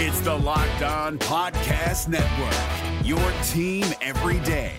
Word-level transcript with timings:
It's 0.00 0.20
the 0.20 0.32
Locked 0.32 0.82
On 0.82 1.18
Podcast 1.18 2.06
Network, 2.06 3.04
your 3.04 3.18
team 3.48 3.84
every 4.00 4.38
day. 4.46 4.76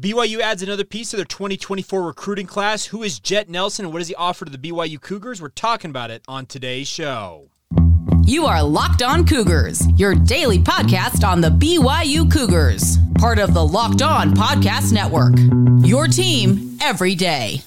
BYU 0.00 0.40
adds 0.40 0.62
another 0.62 0.84
piece 0.84 1.10
to 1.10 1.16
their 1.16 1.26
2024 1.26 2.02
recruiting 2.02 2.46
class. 2.46 2.86
Who 2.86 3.02
is 3.02 3.20
Jett 3.20 3.50
Nelson 3.50 3.84
and 3.84 3.92
what 3.92 3.98
does 3.98 4.08
he 4.08 4.14
offer 4.14 4.46
to 4.46 4.50
the 4.50 4.56
BYU 4.56 5.02
Cougars? 5.02 5.42
We're 5.42 5.50
talking 5.50 5.90
about 5.90 6.10
it 6.10 6.22
on 6.26 6.46
today's 6.46 6.88
show. 6.88 7.50
You 8.24 8.46
are 8.46 8.62
Locked 8.62 9.02
On 9.02 9.26
Cougars, 9.26 9.86
your 9.98 10.14
daily 10.14 10.60
podcast 10.60 11.28
on 11.28 11.42
the 11.42 11.50
BYU 11.50 12.32
Cougars, 12.32 12.96
part 13.16 13.38
of 13.38 13.52
the 13.52 13.66
Locked 13.66 14.00
On 14.00 14.32
Podcast 14.32 14.94
Network. 14.94 15.34
Your 15.86 16.06
team 16.06 16.78
every 16.80 17.14
day. 17.14 17.60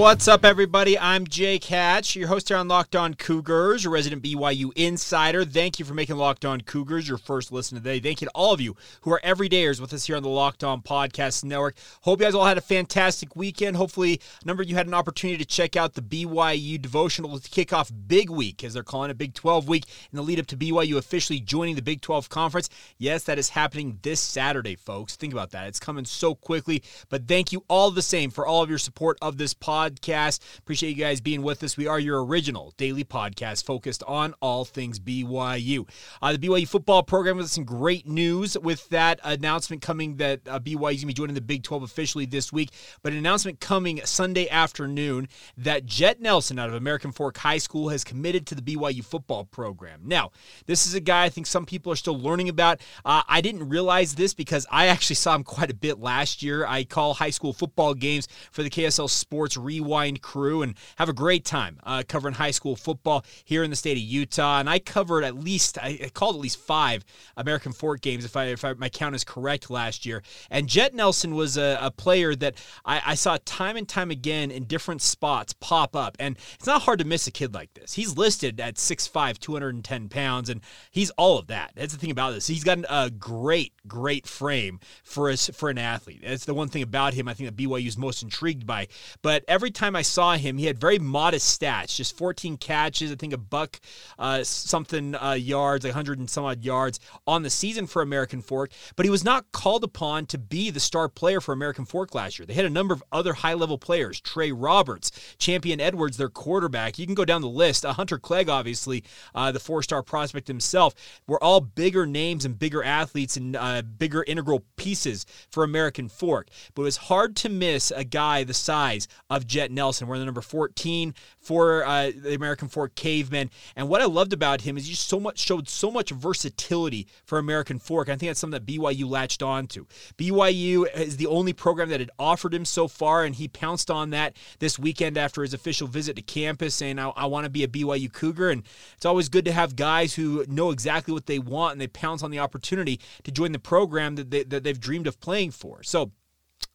What's 0.00 0.28
up, 0.28 0.46
everybody? 0.46 0.98
I'm 0.98 1.26
Jake 1.26 1.64
Hatch, 1.64 2.16
your 2.16 2.28
host 2.28 2.48
here 2.48 2.56
on 2.56 2.68
Locked 2.68 2.96
On 2.96 3.12
Cougars, 3.12 3.84
your 3.84 3.92
resident 3.92 4.22
BYU 4.22 4.72
insider. 4.74 5.44
Thank 5.44 5.78
you 5.78 5.84
for 5.84 5.92
making 5.92 6.16
Locked 6.16 6.46
On 6.46 6.62
Cougars 6.62 7.06
your 7.06 7.18
first 7.18 7.52
listen 7.52 7.76
today. 7.76 8.00
Thank 8.00 8.22
you 8.22 8.26
to 8.26 8.32
all 8.34 8.54
of 8.54 8.62
you 8.62 8.76
who 9.02 9.12
are 9.12 9.20
everydayers 9.22 9.78
with 9.78 9.92
us 9.92 10.06
here 10.06 10.16
on 10.16 10.22
the 10.22 10.30
Locked 10.30 10.64
On 10.64 10.80
Podcast 10.80 11.44
Network. 11.44 11.76
Hope 12.00 12.18
you 12.18 12.24
guys 12.24 12.34
all 12.34 12.46
had 12.46 12.56
a 12.56 12.62
fantastic 12.62 13.36
weekend. 13.36 13.76
Hopefully, 13.76 14.22
a 14.42 14.46
number 14.46 14.62
of 14.62 14.70
you 14.70 14.74
had 14.74 14.86
an 14.86 14.94
opportunity 14.94 15.36
to 15.36 15.44
check 15.44 15.76
out 15.76 15.92
the 15.92 16.00
BYU 16.00 16.80
devotional 16.80 17.38
to 17.38 17.50
kick 17.50 17.70
off 17.70 17.92
Big 18.06 18.30
Week, 18.30 18.64
as 18.64 18.72
they're 18.72 18.82
calling 18.82 19.10
it 19.10 19.18
Big 19.18 19.34
12 19.34 19.68
Week, 19.68 19.84
in 20.10 20.16
the 20.16 20.22
lead 20.22 20.40
up 20.40 20.46
to 20.46 20.56
BYU 20.56 20.96
officially 20.96 21.40
joining 21.40 21.74
the 21.74 21.82
Big 21.82 22.00
12 22.00 22.30
Conference. 22.30 22.70
Yes, 22.96 23.24
that 23.24 23.38
is 23.38 23.50
happening 23.50 23.98
this 24.00 24.20
Saturday, 24.20 24.76
folks. 24.76 25.16
Think 25.16 25.34
about 25.34 25.50
that. 25.50 25.68
It's 25.68 25.78
coming 25.78 26.06
so 26.06 26.34
quickly. 26.34 26.82
But 27.10 27.28
thank 27.28 27.52
you 27.52 27.66
all 27.68 27.90
the 27.90 28.00
same 28.00 28.30
for 28.30 28.46
all 28.46 28.62
of 28.62 28.70
your 28.70 28.78
support 28.78 29.18
of 29.20 29.36
this 29.36 29.52
podcast 29.52 29.89
podcast. 29.94 30.40
Appreciate 30.58 30.90
you 30.90 31.02
guys 31.02 31.20
being 31.20 31.42
with 31.42 31.62
us. 31.62 31.76
We 31.76 31.86
are 31.86 31.98
your 31.98 32.24
original 32.24 32.72
daily 32.76 33.04
podcast 33.04 33.64
focused 33.64 34.02
on 34.04 34.34
all 34.40 34.64
things 34.64 34.98
BYU. 34.98 35.88
Uh, 36.22 36.32
the 36.32 36.38
BYU 36.38 36.68
football 36.68 37.02
program 37.02 37.36
with 37.36 37.50
some 37.50 37.64
great 37.64 38.06
news 38.06 38.58
with 38.58 38.88
that 38.90 39.20
announcement 39.24 39.82
coming 39.82 40.16
that 40.16 40.40
uh, 40.48 40.58
BYU 40.58 40.74
is 40.74 40.78
going 40.78 40.98
to 41.00 41.06
be 41.06 41.12
joining 41.12 41.34
the 41.34 41.40
Big 41.40 41.62
12 41.62 41.82
officially 41.82 42.26
this 42.26 42.52
week, 42.52 42.70
but 43.02 43.12
an 43.12 43.18
announcement 43.18 43.60
coming 43.60 44.00
Sunday 44.04 44.48
afternoon 44.48 45.28
that 45.56 45.86
Jett 45.86 46.20
Nelson 46.20 46.58
out 46.58 46.68
of 46.68 46.74
American 46.74 47.12
Fork 47.12 47.38
High 47.38 47.58
School 47.58 47.88
has 47.88 48.04
committed 48.04 48.46
to 48.46 48.54
the 48.54 48.62
BYU 48.62 49.04
football 49.04 49.44
program. 49.44 50.00
Now, 50.04 50.30
this 50.66 50.86
is 50.86 50.94
a 50.94 51.00
guy 51.00 51.24
I 51.24 51.28
think 51.28 51.46
some 51.46 51.66
people 51.66 51.92
are 51.92 51.96
still 51.96 52.18
learning 52.18 52.48
about. 52.48 52.80
Uh, 53.04 53.22
I 53.28 53.40
didn't 53.40 53.68
realize 53.68 54.14
this 54.14 54.34
because 54.34 54.66
I 54.70 54.86
actually 54.86 55.16
saw 55.16 55.34
him 55.34 55.44
quite 55.44 55.70
a 55.70 55.74
bit 55.74 55.98
last 55.98 56.42
year. 56.42 56.66
I 56.66 56.84
call 56.84 57.14
high 57.14 57.30
school 57.30 57.52
football 57.52 57.94
games 57.94 58.28
for 58.50 58.62
the 58.62 58.70
KSL 58.70 59.08
Sports 59.08 59.56
Rewind 59.80 60.22
crew 60.22 60.62
and 60.62 60.74
have 60.96 61.08
a 61.08 61.12
great 61.12 61.44
time 61.44 61.78
uh, 61.84 62.02
covering 62.06 62.34
high 62.34 62.50
school 62.50 62.76
football 62.76 63.24
here 63.44 63.62
in 63.62 63.70
the 63.70 63.76
state 63.76 63.96
of 63.96 64.02
Utah. 64.02 64.60
And 64.60 64.68
I 64.68 64.78
covered 64.78 65.24
at 65.24 65.36
least, 65.36 65.78
I 65.78 66.10
called 66.14 66.36
at 66.36 66.40
least 66.40 66.58
five 66.58 67.04
American 67.36 67.72
Fork 67.72 68.00
games, 68.00 68.24
if, 68.24 68.36
I, 68.36 68.46
if 68.46 68.64
I, 68.64 68.74
my 68.74 68.88
count 68.88 69.14
is 69.14 69.24
correct, 69.24 69.70
last 69.70 70.06
year. 70.06 70.22
And 70.50 70.68
Jett 70.68 70.94
Nelson 70.94 71.34
was 71.34 71.56
a, 71.56 71.78
a 71.80 71.90
player 71.90 72.34
that 72.36 72.54
I, 72.84 73.02
I, 73.06 73.14
saw 73.14 73.38
time 73.44 73.76
and 73.76 73.88
time 73.88 74.10
again 74.10 74.50
in 74.50 74.64
different 74.64 75.02
spots 75.02 75.52
pop 75.52 75.96
up. 75.96 76.16
And 76.20 76.36
it's 76.54 76.66
not 76.66 76.82
hard 76.82 76.98
to 77.00 77.04
miss 77.04 77.26
a 77.26 77.30
kid 77.30 77.54
like 77.54 77.72
this. 77.74 77.94
He's 77.94 78.16
listed 78.16 78.60
at 78.60 78.76
6'5, 78.76 79.38
210 79.38 80.08
pounds, 80.08 80.48
and 80.48 80.60
he's 80.90 81.10
all 81.10 81.38
of 81.38 81.48
that. 81.48 81.72
That's 81.74 81.92
the 81.92 81.98
thing 81.98 82.10
about 82.10 82.32
this. 82.32 82.46
He's 82.46 82.64
got 82.64 82.78
a 82.88 83.10
great, 83.10 83.72
great 83.86 84.26
frame 84.26 84.80
for, 85.02 85.30
us, 85.30 85.50
for 85.54 85.70
an 85.70 85.78
athlete. 85.78 86.22
That's 86.24 86.44
the 86.44 86.54
one 86.54 86.68
thing 86.68 86.82
about 86.82 87.14
him 87.14 87.28
I 87.28 87.34
think 87.34 87.54
that 87.54 87.62
BYU 87.62 87.86
is 87.86 87.98
most 87.98 88.22
intrigued 88.22 88.66
by. 88.66 88.88
But 89.22 89.44
every 89.48 89.69
time 89.70 89.96
I 89.96 90.02
saw 90.02 90.36
him, 90.36 90.58
he 90.58 90.66
had 90.66 90.78
very 90.78 90.98
modest 90.98 91.60
stats, 91.60 91.96
just 91.96 92.16
14 92.16 92.56
catches, 92.56 93.12
I 93.12 93.14
think 93.14 93.32
a 93.32 93.38
buck 93.38 93.80
uh, 94.18 94.44
something 94.44 95.14
uh, 95.14 95.32
yards, 95.32 95.84
like 95.84 95.92
100 95.92 96.18
and 96.18 96.28
some 96.28 96.44
odd 96.44 96.64
yards 96.64 97.00
on 97.26 97.42
the 97.42 97.50
season 97.50 97.86
for 97.86 98.02
American 98.02 98.42
Fork. 98.42 98.70
But 98.96 99.06
he 99.06 99.10
was 99.10 99.24
not 99.24 99.50
called 99.52 99.84
upon 99.84 100.26
to 100.26 100.38
be 100.38 100.70
the 100.70 100.80
star 100.80 101.08
player 101.08 101.40
for 101.40 101.52
American 101.52 101.84
Fork 101.84 102.14
last 102.14 102.38
year. 102.38 102.46
They 102.46 102.54
had 102.54 102.64
a 102.64 102.70
number 102.70 102.94
of 102.94 103.02
other 103.12 103.32
high 103.32 103.54
level 103.54 103.78
players, 103.78 104.20
Trey 104.20 104.52
Roberts, 104.52 105.10
Champion 105.38 105.80
Edwards, 105.80 106.16
their 106.16 106.28
quarterback. 106.28 106.98
You 106.98 107.06
can 107.06 107.14
go 107.14 107.24
down 107.24 107.42
the 107.42 107.48
list. 107.48 107.84
Uh, 107.84 107.92
Hunter 107.92 108.18
Clegg, 108.18 108.48
obviously, 108.48 109.04
uh, 109.34 109.52
the 109.52 109.60
four 109.60 109.82
star 109.82 110.02
prospect 110.02 110.48
himself, 110.48 110.94
were 111.26 111.42
all 111.42 111.60
bigger 111.60 112.06
names 112.06 112.44
and 112.44 112.58
bigger 112.58 112.82
athletes 112.82 113.36
and 113.36 113.56
uh, 113.56 113.82
bigger 113.82 114.24
integral 114.26 114.64
pieces 114.76 115.26
for 115.50 115.64
American 115.64 116.08
Fork. 116.08 116.48
But 116.74 116.82
it 116.82 116.84
was 116.84 116.96
hard 116.96 117.36
to 117.36 117.48
miss 117.48 117.90
a 117.90 118.04
guy 118.04 118.44
the 118.44 118.54
size 118.54 119.08
of 119.28 119.46
Jett 119.60 119.70
Nelson. 119.70 120.08
We're 120.08 120.18
the 120.18 120.24
number 120.24 120.40
14 120.40 121.14
for 121.38 121.84
uh, 121.84 122.10
the 122.16 122.34
American 122.34 122.68
Fork 122.68 122.94
Cavemen. 122.94 123.50
And 123.76 123.90
what 123.90 124.00
I 124.00 124.06
loved 124.06 124.32
about 124.32 124.62
him 124.62 124.78
is 124.78 124.86
he 124.86 124.94
so 124.94 125.20
much 125.20 125.38
showed 125.38 125.68
so 125.68 125.90
much 125.90 126.12
versatility 126.12 127.06
for 127.26 127.38
American 127.38 127.78
Fork. 127.78 128.08
I 128.08 128.12
think 128.16 128.30
that's 128.30 128.40
something 128.40 128.58
that 128.58 128.64
BYU 128.64 129.06
latched 129.06 129.42
on 129.42 129.66
to. 129.66 129.86
BYU 130.16 130.86
is 130.94 131.18
the 131.18 131.26
only 131.26 131.52
program 131.52 131.90
that 131.90 132.00
had 132.00 132.10
offered 132.18 132.54
him 132.54 132.64
so 132.64 132.88
far, 132.88 133.22
and 133.22 133.34
he 133.34 133.48
pounced 133.48 133.90
on 133.90 134.08
that 134.10 134.34
this 134.60 134.78
weekend 134.78 135.18
after 135.18 135.42
his 135.42 135.52
official 135.52 135.86
visit 135.86 136.16
to 136.16 136.22
campus, 136.22 136.74
saying, 136.74 136.98
I, 136.98 137.10
I 137.10 137.26
want 137.26 137.44
to 137.44 137.50
be 137.50 137.62
a 137.62 137.68
BYU 137.68 138.10
Cougar. 138.10 138.48
And 138.48 138.62
it's 138.96 139.04
always 139.04 139.28
good 139.28 139.44
to 139.44 139.52
have 139.52 139.76
guys 139.76 140.14
who 140.14 140.42
know 140.48 140.70
exactly 140.70 141.12
what 141.12 141.26
they 141.26 141.38
want 141.38 141.72
and 141.72 141.80
they 141.82 141.86
pounce 141.86 142.22
on 142.22 142.30
the 142.30 142.38
opportunity 142.38 142.98
to 143.24 143.30
join 143.30 143.52
the 143.52 143.58
program 143.58 144.14
that, 144.14 144.30
they, 144.30 144.42
that 144.44 144.64
they've 144.64 144.80
dreamed 144.80 145.06
of 145.06 145.20
playing 145.20 145.50
for. 145.50 145.82
So 145.82 146.12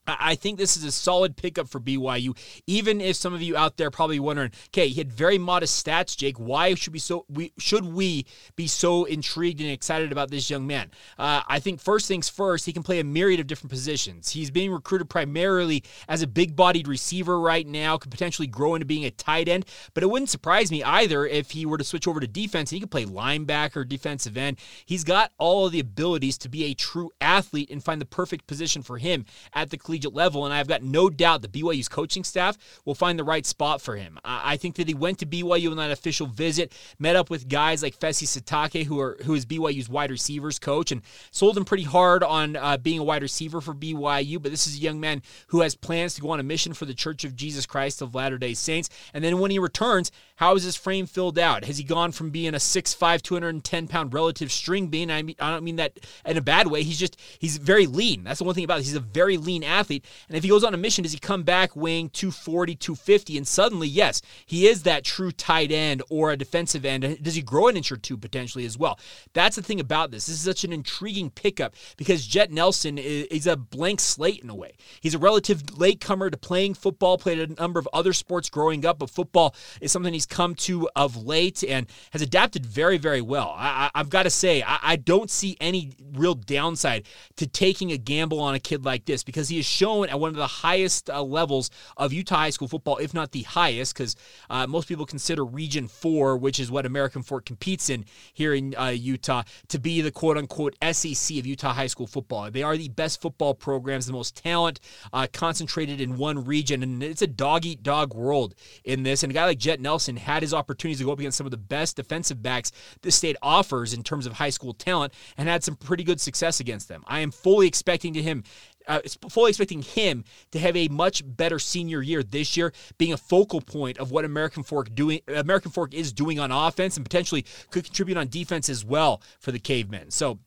I 0.08 0.36
think 0.36 0.58
this 0.58 0.78
is 0.78 0.84
a 0.84 0.92
solid 0.92 1.36
pickup 1.36 1.68
for 1.68 1.80
BYU, 1.80 2.38
even 2.68 3.02
if 3.02 3.16
some 3.16 3.34
of 3.34 3.42
you 3.42 3.58
out 3.58 3.78
there 3.78 3.90
probably 3.90 4.20
wondering, 4.20 4.52
okay, 4.68 4.88
he 4.88 4.96
had 4.96 5.12
very 5.12 5.38
modest 5.38 5.84
stats, 5.84 6.16
Jake. 6.16 6.38
Why 6.38 6.76
should 6.76 6.94
we 6.94 7.00
so 7.00 7.26
we 7.30 7.54
should 7.58 7.86
we 7.86 8.26
be 8.56 8.68
so 8.68 9.06
intrigued 9.06 9.62
and 9.62 9.70
excited 9.70 10.12
about 10.12 10.30
this 10.30 10.50
young 10.50 10.68
man? 10.68 10.92
Uh, 11.18 11.42
I 11.48 11.60
think 11.60 11.82
first 11.82 12.08
things 12.08 12.30
first, 12.30 12.66
he 12.66 12.74
can 12.74 12.84
play 12.84 13.00
a 13.00 13.04
myriad 13.04 13.40
of 13.40 13.48
different 13.48 13.72
positions. 13.72 14.30
He's 14.30 14.52
being 14.52 14.72
recruited 14.72 15.10
primarily 15.10 15.84
as 16.08 16.22
a 16.22 16.28
big-bodied 16.28 16.88
receiver 16.88 17.40
right 17.40 17.66
now, 17.68 17.98
could 17.98 18.12
potentially 18.12 18.48
grow 18.48 18.76
into 18.76 18.86
being 18.86 19.06
a 19.06 19.12
tight 19.12 19.48
end. 19.48 19.66
But 19.94 20.04
it 20.04 20.08
wouldn't 20.08 20.30
surprise 20.30 20.72
me 20.72 20.84
either 20.84 21.26
if 21.26 21.52
he 21.52 21.66
were 21.66 21.78
to 21.78 21.84
switch 21.84 22.08
over 22.08 22.20
to 22.20 22.28
defense. 22.28 22.72
And 22.72 22.78
he 22.78 22.82
could 22.82 22.92
play 22.92 23.06
linebacker, 23.06 23.88
defensive 23.88 24.38
end. 24.38 24.58
He's 24.86 25.04
got 25.04 25.32
all 25.38 25.66
of 25.66 25.72
the 25.72 25.80
abilities 25.80 26.38
to 26.40 26.50
be 26.50 26.66
a 26.66 26.74
true 26.74 27.12
athlete 27.22 27.70
and 27.70 27.84
find 27.84 28.00
the 28.00 28.06
perfect 28.06 28.48
position 28.48 28.82
for 28.82 28.98
him 28.98 29.26
at 29.54 29.70
the 29.70 29.78
collegiate 29.96 30.14
level, 30.14 30.46
and 30.46 30.54
I've 30.54 30.68
got 30.68 30.84
no 30.84 31.10
doubt 31.10 31.42
that 31.42 31.52
BYU's 31.52 31.88
coaching 31.88 32.24
staff 32.24 32.58
will 32.84 32.96
find 32.96 33.18
the 33.18 33.24
right 33.24 33.46
spot 33.46 33.82
for 33.82 33.96
him. 33.96 34.20
I 34.24 34.58
think 34.58 34.76
that 34.76 34.88
he 34.88 34.94
went 34.94 35.20
to 35.20 35.26
BYU 35.26 35.72
on 35.72 35.78
that 35.78 35.92
official 35.92 36.28
visit, 36.28 36.74
met 37.00 37.16
up 37.16 37.30
with 37.30 37.48
guys 37.48 37.82
like 37.82 37.98
Fesi 37.98 38.26
Sitake, 38.26 38.86
who 38.86 39.00
are 39.00 39.18
who 39.24 39.34
is 39.34 39.46
BYU's 39.46 39.90
wide 39.90 40.12
receivers 40.12 40.60
coach, 40.60 40.92
and 40.92 41.02
sold 41.32 41.58
him 41.58 41.66
pretty 41.66 41.84
hard 41.84 42.24
on 42.24 42.56
uh, 42.56 42.78
being 42.78 43.00
a 43.00 43.04
wide 43.04 43.22
receiver 43.22 43.62
for 43.62 43.74
BYU. 43.74 44.42
But 44.42 44.52
this 44.52 44.68
is 44.68 44.76
a 44.76 44.80
young 44.80 45.00
man 45.00 45.22
who 45.48 45.62
has 45.62 45.76
plans 45.76 46.16
to 46.16 46.22
go 46.22 46.32
on 46.32 46.40
a 46.40 46.44
mission 46.44 46.74
for 46.74 46.86
the 46.86 46.94
Church 46.94 47.24
of 47.24 47.36
Jesus 47.36 47.66
Christ 47.66 48.02
of 48.02 48.16
Latter 48.16 48.38
Day 48.38 48.54
Saints. 48.54 48.90
And 49.14 49.24
then 49.24 49.40
when 49.40 49.52
he 49.52 49.60
returns, 49.60 50.12
how 50.36 50.56
is 50.56 50.64
his 50.64 50.76
frame 50.76 51.06
filled 51.06 51.40
out? 51.40 51.64
Has 51.66 51.78
he 51.78 51.84
gone 51.84 52.12
from 52.12 52.30
being 52.30 52.54
a 52.54 52.58
6'5", 52.58 53.22
210 53.22 53.88
pound 53.88 54.14
relative 54.14 54.52
string 54.52 54.88
bean? 54.88 55.10
I 55.10 55.22
mean, 55.22 55.36
I 55.40 55.52
don't 55.52 55.64
mean 55.64 55.78
that 55.78 56.00
in 56.26 56.38
a 56.38 56.42
bad 56.42 56.68
way. 56.68 56.84
He's 56.84 57.00
just 57.00 57.20
he's 57.40 57.58
very 57.58 57.88
lean. 57.88 58.24
That's 58.24 58.40
the 58.40 58.44
one 58.44 58.56
thing 58.56 58.66
about 58.66 58.80
it. 58.80 58.86
He's 58.86 58.96
a 58.96 59.00
very 59.00 59.38
lean 59.38 59.64
athlete 59.64 59.85
athlete. 59.86 60.06
And 60.28 60.38
if 60.38 60.44
he 60.44 60.50
goes 60.50 60.64
on 60.64 60.74
a 60.74 60.78
mission, 60.78 61.04
does 61.04 61.14
he 61.14 61.20
come 61.20 61.44
back 61.44 61.76
weighing 61.76 62.10
240, 62.10 62.76
250? 62.76 63.38
And 63.38 63.48
suddenly, 63.48 63.88
yes, 63.88 64.22
he 64.46 64.68
is 64.68 64.84
that 64.84 65.04
true 65.04 65.32
tight 65.32 65.72
end 65.72 66.02
or 66.10 66.32
a 66.32 66.38
defensive 66.38 66.86
end. 66.86 67.22
Does 67.22 67.36
he 67.36 67.42
grow 67.42 67.68
an 67.68 67.78
inch 67.78 67.92
or 67.92 67.98
two 67.98 68.18
potentially 68.18 68.66
as 68.66 68.78
well? 68.78 69.00
That's 69.34 69.56
the 69.56 69.62
thing 69.62 69.80
about 69.80 70.12
this. 70.12 70.26
This 70.26 70.36
is 70.36 70.42
such 70.42 70.64
an 70.64 70.74
intriguing 70.74 71.30
pickup 71.30 71.76
because 71.98 72.26
Jett 72.26 72.52
Nelson 72.52 72.98
is, 72.98 73.46
a 73.46 73.56
blank 73.56 74.00
slate 74.00 74.42
in 74.42 74.50
a 74.50 74.56
way. 74.56 74.74
He's 75.02 75.14
a 75.14 75.20
relative 75.20 75.78
latecomer 75.78 76.32
to 76.32 76.38
playing 76.38 76.74
football, 76.74 77.20
played 77.20 77.38
a 77.38 77.54
number 77.62 77.80
of 77.80 77.88
other 77.94 78.12
sports 78.12 78.50
growing 78.50 78.84
up, 78.84 78.98
but 78.98 79.12
football 79.12 79.56
is 79.82 79.92
something 79.92 80.12
he's 80.12 80.26
come 80.26 80.56
to 80.56 80.90
of 80.96 81.16
late 81.16 81.64
and 81.64 81.86
has 82.10 82.24
adapted 82.24 82.66
very, 82.66 82.98
very 82.98 83.22
well. 83.22 83.54
I, 83.56 83.92
have 83.94 84.10
got 84.10 84.24
to 84.24 84.32
say, 84.32 84.64
I, 84.64 84.80
I 84.82 84.96
don't 84.96 85.30
see 85.30 85.58
any 85.62 85.92
real 86.14 86.34
downside 86.34 87.06
to 87.36 87.46
taking 87.46 87.92
a 87.92 87.98
gamble 87.98 88.40
on 88.40 88.56
a 88.56 88.60
kid 88.60 88.84
like 88.84 89.06
this 89.06 89.24
because 89.24 89.50
he 89.50 89.58
has 89.58 89.66
shown 89.76 90.10
at 90.10 90.20
one 90.20 90.30
of 90.30 90.36
the 90.36 90.48
highest 90.48 91.10
uh, 91.10 91.22
levels 91.22 91.70
of 91.98 92.14
Utah 92.14 92.38
high 92.38 92.50
school 92.50 92.68
football, 92.68 92.98
if 92.98 93.14
not 93.14 93.32
the 93.32 93.44
highest, 93.44 93.94
because 93.94 94.16
uh, 94.50 94.66
most 94.68 94.88
people 94.88 95.06
consider 95.06 95.44
Region 95.44 95.88
4, 95.88 96.38
which 96.38 96.60
is 96.60 96.72
what 96.72 96.86
American 96.86 97.22
Fork 97.22 97.46
competes 97.46 97.90
in 97.90 98.06
here 98.34 98.54
in 98.54 98.74
uh, 98.76 98.88
Utah, 98.88 99.44
to 99.68 99.80
be 99.80 100.02
the 100.02 100.12
quote 100.12 100.38
unquote 100.38 100.76
SEC 100.92 101.38
of 101.38 101.46
Utah 101.46 101.74
high 101.74 101.88
school 101.88 102.08
football. 102.08 102.50
They 102.50 102.64
are 102.64 102.78
the 102.78 102.90
best 102.90 103.22
football 103.22 103.54
programs, 103.54 104.06
the 104.06 104.14
most 104.14 104.36
talent 104.36 104.80
uh, 105.12 105.28
concentrated 105.32 106.00
in 106.00 106.18
one 106.18 106.46
region, 106.46 106.82
and 106.82 107.04
it's 107.04 107.22
a 107.22 107.28
dog 107.28 107.66
eat 107.66 107.84
dog 107.84 108.14
world 108.14 108.56
in 108.84 109.04
this. 109.04 109.24
And 109.24 109.32
a 109.32 109.34
guy 109.34 109.46
like 109.46 109.58
Jett 109.58 109.80
Nelson 109.80 110.16
had 110.18 110.42
his 110.42 110.54
opportunities 110.54 111.00
to 111.00 111.06
go 111.06 111.12
up 111.12 111.20
against 111.20 111.38
some 111.38 111.48
of 111.48 111.52
the 111.52 111.58
best 111.58 111.98
defensive 111.98 112.42
backs 112.42 112.72
this 113.02 113.16
state 113.16 113.36
offers 113.42 113.94
in 113.94 114.04
terms 114.04 114.26
of 114.26 114.34
high 114.34 114.50
school 114.50 114.74
talent 114.74 115.14
and 115.38 115.50
had 115.50 115.64
some 115.64 115.76
pretty 115.76 116.04
good 116.04 116.22
success 116.22 116.60
against 116.60 116.88
them. 116.88 117.04
I 117.08 117.20
am 117.20 117.32
fully 117.32 117.68
expecting 117.68 118.14
to 118.14 118.22
him 118.22 118.44
uh, 118.88 119.02
fully 119.30 119.50
expecting 119.50 119.82
him 119.82 120.24
to 120.52 120.60
have 120.60 120.76
a 120.76 120.88
much 120.88 121.24
better 121.26 121.60
senior 121.60 122.02
year 122.02 122.24
this 122.24 122.56
year, 122.58 122.74
being 122.98 123.14
a 123.14 123.18
focal 123.18 123.62
point 123.62 123.98
of 123.98 124.12
what 124.12 124.26
American 124.26 124.64
Fork 124.64 124.94
doing. 124.94 125.22
American 125.28 125.72
Fork 125.72 125.94
is 125.94 126.14
doing 126.14 126.40
on 126.40 126.52
offense 126.52 126.98
and 126.98 127.06
potentially 127.06 127.46
could 127.72 127.84
contribute 127.86 128.18
on 128.18 128.28
defense 128.28 128.70
as 128.70 128.86
well 128.86 129.22
for 129.40 129.52
the 129.52 129.60
Cavemen. 129.60 130.12
So 130.12 130.40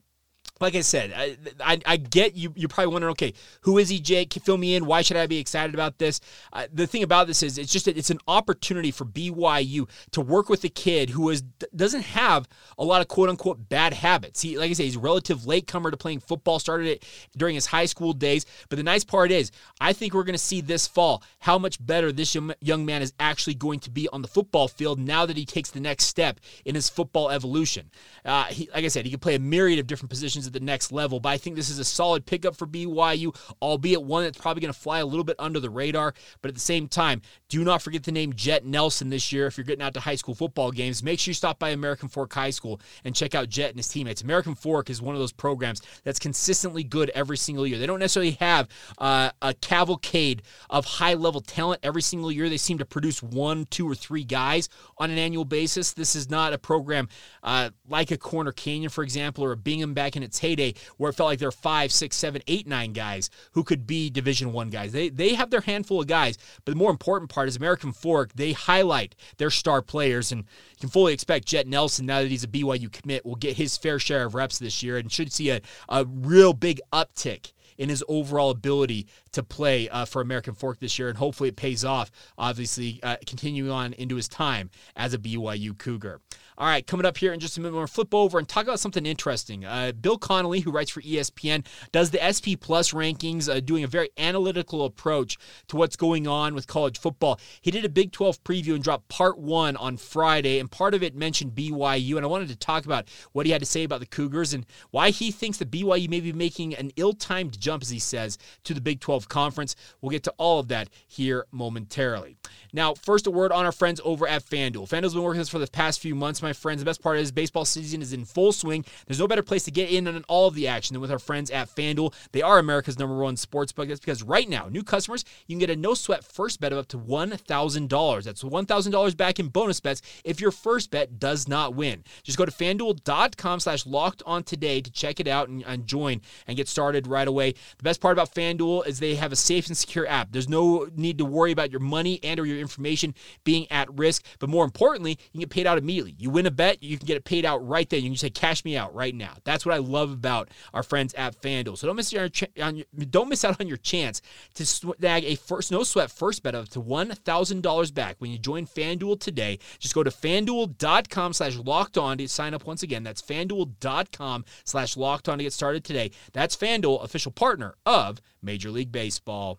like 0.61 0.75
I 0.75 0.81
said, 0.81 1.13
I, 1.15 1.37
I, 1.61 1.81
I, 1.87 1.97
get 1.97 2.35
you. 2.37 2.53
You're 2.57 2.69
probably 2.69 2.93
wondering, 2.93 3.13
okay, 3.13 3.33
who 3.63 3.79
is 3.79 3.89
he, 3.89 4.01
Jake? 4.01 4.33
Fill 4.33 4.57
me 4.57 4.75
in. 4.75 4.87
Why 4.87 5.03
should 5.03 5.17
I 5.17 5.27
be 5.27 5.39
excited 5.39 5.75
about 5.75 5.99
this? 5.99 6.21
Uh, 6.53 6.67
the 6.73 6.87
thing 6.87 7.03
about 7.03 7.27
this 7.27 7.43
is, 7.43 7.59
it's 7.59 7.73
just 7.73 7.87
it's 7.87 8.11
an 8.11 8.19
opportunity 8.27 8.91
for 8.91 9.05
BYU 9.05 9.89
to 10.13 10.21
work 10.21 10.49
with 10.49 10.65
a 10.65 10.69
kid 10.69 11.11
who 11.11 11.31
is 11.31 11.43
doesn't 11.75 12.03
have 12.03 12.49
a 12.77 12.85
lot 12.85 13.01
of 13.01 13.09
quote 13.09 13.29
unquote 13.29 13.69
bad 13.69 13.93
habits. 13.93 14.41
He, 14.41 14.59
like 14.59 14.71
I 14.71 14.75
say, 14.75 14.85
he's 14.85 14.97
a 14.97 15.01
relative 15.01 15.47
latecomer 15.47 15.91
to 15.91 15.97
playing 15.97 16.21
football. 16.21 16.59
Started 16.59 16.89
it 16.89 17.05
during 17.37 17.55
his 17.55 17.67
high 17.67 17.87
school 17.87 18.13
days. 18.13 18.45
But 18.69 18.77
the 18.77 18.83
nice 18.83 19.05
part 19.05 19.31
is, 19.31 19.53
I 19.81 19.93
think 19.93 20.15
we're 20.15 20.25
going 20.25 20.35
to 20.35 20.39
see 20.39 20.61
this 20.61 20.87
fall 20.87 21.23
how 21.41 21.59
much 21.59 21.85
better 21.85 22.11
this 22.11 22.37
young 22.61 22.85
man 22.85 23.03
is 23.03 23.13
actually 23.21 23.55
going 23.55 23.81
to 23.81 23.91
be 23.91 24.09
on 24.09 24.23
the 24.23 24.29
football 24.29 24.67
field 24.67 24.99
now 24.99 25.25
that 25.27 25.37
he 25.37 25.45
takes 25.45 25.71
the 25.71 25.81
next 25.81 26.05
step 26.05 26.41
in 26.65 26.75
his 26.75 26.89
football 26.89 27.31
evolution. 27.31 27.91
Uh, 28.25 28.45
he, 28.45 28.69
like 28.75 28.85
I 28.85 28.89
said, 28.89 29.05
he 29.05 29.11
can 29.11 29.21
play 29.21 29.35
a 29.35 29.39
myriad 29.39 29.79
of 29.79 29.87
different 29.87 30.11
positions 30.11 30.48
at 30.49 30.53
the 30.53 30.61
next 30.61 30.93
level. 30.93 31.21
But 31.21 31.31
I 31.31 31.37
think 31.39 31.57
this 31.57 31.71
is 31.71 31.79
a 31.79 31.85
solid 31.85 32.27
pickup 32.27 32.57
for 32.57 32.67
BYU, 32.67 33.35
albeit 33.63 34.03
one 34.03 34.25
that's 34.25 34.39
probably 34.39 34.61
going 34.61 34.73
to 34.73 34.79
fly 34.79 34.99
a 34.99 35.07
little 35.07 35.25
bit 35.25 35.37
under 35.39 35.61
the 35.61 35.71
radar. 35.71 36.15
But 36.43 36.49
at 36.49 36.55
the 36.55 36.61
same 36.61 36.89
time, 36.89 37.23
do 37.49 37.65
not 37.65 37.83
forget 37.83 38.03
the 38.03 38.13
name 38.13 38.33
Jett 38.33 38.65
Nelson 38.65 39.11
this 39.11 39.33
year 39.33 39.47
if 39.47 39.57
you're 39.57 39.65
getting 39.65 39.83
out 39.83 39.95
to 39.95 40.01
high 40.01 40.17
school 40.17 40.35
football 40.35 40.71
games. 40.71 41.03
Make 41.03 41.21
sure 41.21 41.31
you 41.31 41.35
stop 41.35 41.59
by 41.59 41.71
American 41.71 42.09
Fork 42.09 42.33
High 42.33 42.51
School 42.51 42.81
and 43.05 43.15
check 43.15 43.35
out 43.35 43.49
Jett 43.49 43.71
and 43.71 43.79
his 43.79 43.89
teammates. 43.89 44.23
American 44.23 44.55
Fork 44.55 44.91
is 44.91 45.01
one 45.01 45.15
of 45.15 45.21
those 45.21 45.33
programs 45.33 45.83
that's 46.05 46.19
consistently 46.19 46.85
good 46.85 47.11
every 47.15 47.37
single 47.37 47.67
year. 47.67 47.79
They 47.79 47.87
don't 47.87 48.01
necessarily 48.01 48.33
have 48.33 48.69
uh, 48.99 49.31
a 49.43 49.55
cavalcade 49.55 50.43
of 50.71 50.85
high 50.85 51.15
level 51.15 51.41
talent 51.41 51.81
every 51.83 52.03
single 52.03 52.33
year. 52.33 52.49
They 52.49 52.57
seem 52.57 52.79
to 52.79 52.87
produce 52.87 53.23
one, 53.23 53.67
two, 53.67 53.89
or 53.89 53.95
three 53.95 54.25
guys 54.25 54.69
on 54.99 55.11
an 55.11 55.19
annual 55.19 55.45
basis. 55.45 55.93
This 55.93 56.17
is 56.17 56.31
not 56.31 56.53
a 56.53 56.59
program 56.59 57.09
uh, 57.43 57.71
like 57.89 58.11
a 58.11 58.17
Corner 58.17 58.53
Canyon, 58.53 58.91
for 58.91 59.03
example, 59.03 59.45
or 59.45 59.53
a 59.53 59.57
Bingham 59.57 59.95
back 59.95 60.17
in 60.17 60.23
its 60.23 60.38
heyday 60.39 60.75
where 60.97 61.11
it 61.11 61.15
felt 61.15 61.29
like 61.29 61.39
there 61.39 61.49
are 61.49 61.53
five, 61.53 61.93
six, 61.93 62.17
seven, 62.17 62.43
eight, 62.47 62.67
nine 62.67 62.93
guys 62.93 63.31
who 63.53 63.63
could 63.65 63.87
be 63.87 64.11
Division 64.11 64.53
One 64.53 64.71
guys. 64.71 64.93
They 64.93 65.09
they 65.09 65.35
have 65.35 65.51
their 65.51 65.61
handful 65.61 66.01
of 66.01 66.07
guys, 66.07 66.39
but 66.65 66.73
the 66.73 66.79
more 66.79 66.91
important 66.91 67.31
part 67.31 67.49
is 67.49 67.57
American 67.57 67.93
Fork. 67.93 68.33
They 68.35 68.53
highlight 68.53 69.15
their 69.37 69.51
star 69.51 69.83
players, 69.83 70.33
and 70.33 70.43
you 70.43 70.81
can 70.81 70.89
fully 70.89 71.13
expect 71.13 71.47
Jett 71.47 71.67
Nelson 71.67 72.07
now 72.07 72.21
that 72.21 72.31
he's 72.31 72.45
a 72.45 72.49
BYU 72.49 72.91
commit 72.91 73.25
will 73.25 73.37
get 73.37 73.57
his 73.57 73.77
fair 73.77 73.99
share 73.99 74.25
of 74.25 74.35
reps 74.35 74.59
this 74.59 74.83
year 74.83 74.97
and 74.97 75.11
should 75.11 75.33
see 75.33 75.51
a, 75.51 75.61
a 75.89 76.05
real 76.05 76.53
big 76.53 76.81
uptick 76.93 77.53
in 77.79 77.89
his 77.89 78.05
overall 78.09 78.51
ability 78.51 79.07
to 79.33 79.43
play 79.43 79.89
uh, 79.89 80.05
for 80.05 80.21
American 80.21 80.55
Fork 80.55 80.81
this 80.81 80.99
year, 80.99 81.09
and 81.09 81.17
hopefully 81.17 81.49
it 81.49 81.57
pays 81.57 81.85
off. 81.85 82.11
Obviously, 82.37 83.01
uh, 83.03 83.17
continuing 83.25 83.71
on 83.71 83.93
into 83.95 84.17
his 84.17 84.29
time 84.29 84.71
as 84.97 85.15
a 85.15 85.19
BYU 85.19 85.79
Cougar. 85.79 86.21
All 86.61 86.67
right, 86.67 86.85
coming 86.85 87.07
up 87.07 87.17
here 87.17 87.33
in 87.33 87.39
just 87.39 87.57
a 87.57 87.61
minute, 87.61 87.77
we're 87.77 87.87
flip 87.87 88.13
over 88.13 88.37
and 88.37 88.49
talk 88.49 88.65
about 88.65 88.81
something 88.81 89.07
interesting. 89.07 89.65
Uh, 89.65 89.93
Bill 89.93 90.19
Connelly, 90.19 90.59
who 90.59 90.73
writes 90.73 90.91
for 90.91 91.01
ESPN, 91.03 91.65
does 91.93 92.11
the 92.11 92.19
SP 92.19 92.59
Plus 92.59 92.91
rankings, 92.91 93.49
uh, 93.49 93.61
doing 93.61 93.85
a 93.85 93.87
very 93.87 94.11
analytical 94.19 94.85
approach 94.85 95.39
to 95.69 95.77
what's 95.77 95.95
going 95.95 96.27
on 96.27 96.57
with 96.57 96.67
college 96.67 96.99
football. 96.99 97.39
He 97.63 97.71
did 97.71 97.85
a 97.85 97.89
Big 97.89 98.11
12 98.11 98.43
preview 98.43 98.75
and 98.75 98.83
dropped 98.83 99.09
part 99.09 99.39
one 99.39 99.77
on 99.77 99.99
Friday, 99.99 100.59
and 100.59 100.69
part 100.69 100.95
of 100.95 101.03
it 101.05 101.15
mentioned 101.15 101.55
BYU. 101.55 102.17
And 102.17 102.25
I 102.25 102.29
wanted 102.29 102.49
to 102.49 102.57
talk 102.57 102.85
about 102.85 103.09
what 103.31 103.47
he 103.47 103.53
had 103.53 103.61
to 103.61 103.67
say 103.67 103.85
about 103.85 104.01
the 104.01 104.07
Cougars 104.07 104.53
and 104.53 104.67
why 104.91 105.11
he 105.11 105.31
thinks 105.31 105.59
that 105.59 105.71
BYU 105.71 106.11
may 106.11 106.19
be 106.19 106.33
making 106.33 106.75
an 106.75 106.91
ill 106.97 107.13
timed 107.13 107.61
jump, 107.61 107.85
as 107.85 107.91
he 107.91 108.01
says, 108.01 108.37
to 108.65 108.75
the 108.75 108.81
Big 108.81 108.99
12 108.99 109.29
conference. 109.29 109.77
We'll 110.01 110.11
get 110.11 110.25
to 110.25 110.35
all 110.39 110.59
of 110.59 110.67
that 110.69 110.89
here 111.07 111.47
momentarily. 111.53 112.37
Now, 112.73 112.95
first, 112.95 113.29
a 113.29 113.31
word 113.31 113.53
on 113.53 113.65
our 113.65 113.71
friends 113.71 114.01
over 114.05 114.27
at 114.27 114.45
FanDuel. 114.45 114.89
FanDuel's 114.89 115.15
been 115.15 115.23
working 115.23 115.39
with 115.39 115.47
us 115.47 115.49
for 115.49 115.61
the 115.61 115.69
past 115.69 116.01
few 116.01 116.17
months 116.17 116.43
my 116.48 116.48
friends. 116.55 116.81
The 116.81 116.85
best 116.85 117.03
part 117.03 117.19
is 117.19 117.33
baseball 117.33 117.65
season 117.65 118.03
is 118.03 118.13
in 118.13 118.25
full 118.25 118.53
swing. 118.53 118.85
There's 119.07 119.21
no 119.21 119.29
better 119.29 119.43
place 119.43 119.65
to 119.65 119.71
get 119.71 119.91
in 119.91 120.07
on 120.09 120.25
all 120.29 120.49
of 120.49 120.55
the 120.55 120.69
action 120.69 120.95
than 120.95 121.01
with 121.01 121.11
our 121.11 121.19
friends 121.19 121.51
at 121.51 121.69
FanDuel. 121.69 122.15
They 122.33 122.43
are 122.43 122.59
America's 122.59 122.99
number 122.99 123.17
one 123.17 123.37
sports 123.37 123.73
book. 123.73 123.89
That's 123.89 124.01
because 124.01 124.23
right 124.23 124.49
now, 124.49 124.69
new 124.71 124.83
customers, 124.83 125.25
you 125.47 125.55
can 125.55 125.61
get 125.61 125.71
a 125.71 125.77
no 125.77 125.95
sweat 125.95 126.25
first 126.25 126.61
bet 126.61 126.73
of 126.73 126.79
up 126.79 126.89
to 126.89 126.99
$1,000. 126.99 128.25
That's 128.25 128.43
$1,000 128.43 129.17
back 129.17 129.39
in 129.39 129.49
bonus 129.49 129.81
bets 129.81 130.03
if 130.25 130.41
your 130.41 130.51
first 130.51 130.91
bet 130.91 131.19
does 131.19 131.49
not 131.49 131.75
win. 131.75 132.05
Just 132.23 132.39
go 132.39 132.45
to 132.45 132.53
fanduel.com 132.53 133.61
slash 133.61 133.87
locked 133.87 134.23
on 134.27 134.43
today 134.43 134.81
to 134.81 134.91
check 134.91 135.21
it 135.21 135.29
out 135.29 135.49
and, 135.49 135.65
and 135.67 135.87
join 135.87 136.21
and 136.47 136.57
get 136.57 136.69
started 136.69 137.07
right 137.07 137.29
away. 137.29 137.53
The 137.53 137.83
best 137.83 138.01
part 138.01 138.13
about 138.13 138.35
FanDuel 138.35 138.87
is 138.87 138.99
they 138.99 139.15
have 139.15 139.33
a 139.33 139.37
safe 139.37 139.67
and 139.69 139.77
secure 139.77 140.07
app. 140.07 140.29
There's 140.33 140.49
no 140.49 140.89
need 140.95 141.19
to 141.19 141.25
worry 141.25 141.53
about 141.53 141.71
your 141.71 141.81
money 141.81 142.21
and 142.23 142.39
or 142.41 142.47
your 142.47 142.59
information 142.59 143.15
being 143.45 143.71
at 143.71 143.93
risk. 143.97 144.25
But 144.39 144.51
more 144.51 144.65
importantly, 144.65 145.13
you 145.13 145.31
can 145.33 145.41
get 145.41 145.51
paid 145.51 145.67
out 145.67 145.79
immediately. 145.79 146.15
You 146.19 146.31
win 146.39 146.47
a 146.47 146.51
bet, 146.53 146.85
you 146.85 146.97
can 146.97 147.05
get 147.05 147.17
it 147.17 147.25
paid 147.25 147.45
out 147.45 147.67
right 147.67 147.91
then. 147.91 148.05
You 148.05 148.11
can 148.11 148.17
say, 148.17 148.31
"Cash 148.31 148.65
me 148.65 148.77
out 148.77 148.95
right 148.95 149.15
now." 149.15 149.39
That's 149.43 149.67
what 149.67 149.75
I 149.75 149.79
love 149.79 150.13
about 150.13 150.51
our 150.73 150.85
friends 150.85 151.13
at 151.15 151.41
FanDuel. 151.43 151.77
So 151.77 151.89
don't 151.89 151.97
miss 151.97 152.13
your, 152.13 152.31
on 152.63 152.85
don't 153.11 153.29
miss 153.29 153.45
out 153.45 153.61
on 153.61 153.67
your 153.67 153.77
chance 153.77 154.23
to 154.55 154.65
snag 154.65 155.25
a 155.25 155.35
first 155.35 155.73
no 155.73 155.83
sweat 155.83 156.13
first 156.13 156.45
bet 156.45 156.55
of 156.55 156.69
to 156.71 156.81
one 156.81 157.09
thousand 157.11 157.65
dollars 157.65 157.91
back 157.91 158.15
when 158.19 158.31
you 158.31 158.39
join 158.39 158.67
FanDuel 158.67 159.19
today. 159.19 159.59
Just 159.81 159.95
go 159.95 160.05
to 160.05 160.11
FanDuel.com/slash 160.11 161.57
locked 161.57 161.99
on 161.99 162.19
to 162.19 162.29
sign 162.29 162.55
up 162.55 162.65
once 162.65 162.85
again. 162.85 163.03
That's 163.03 163.21
FanDuel.com/slash 163.21 164.97
locked 164.97 165.29
on 165.29 165.39
to 165.39 165.45
get 165.45 165.53
started 165.53 165.83
today. 165.83 166.13
That's 166.33 166.57
FanDuel, 166.57 167.03
official 167.03 167.33
partner 167.33 167.75
of 167.85 168.21
Major 168.41 168.71
League 168.71 168.93
Baseball. 168.93 169.59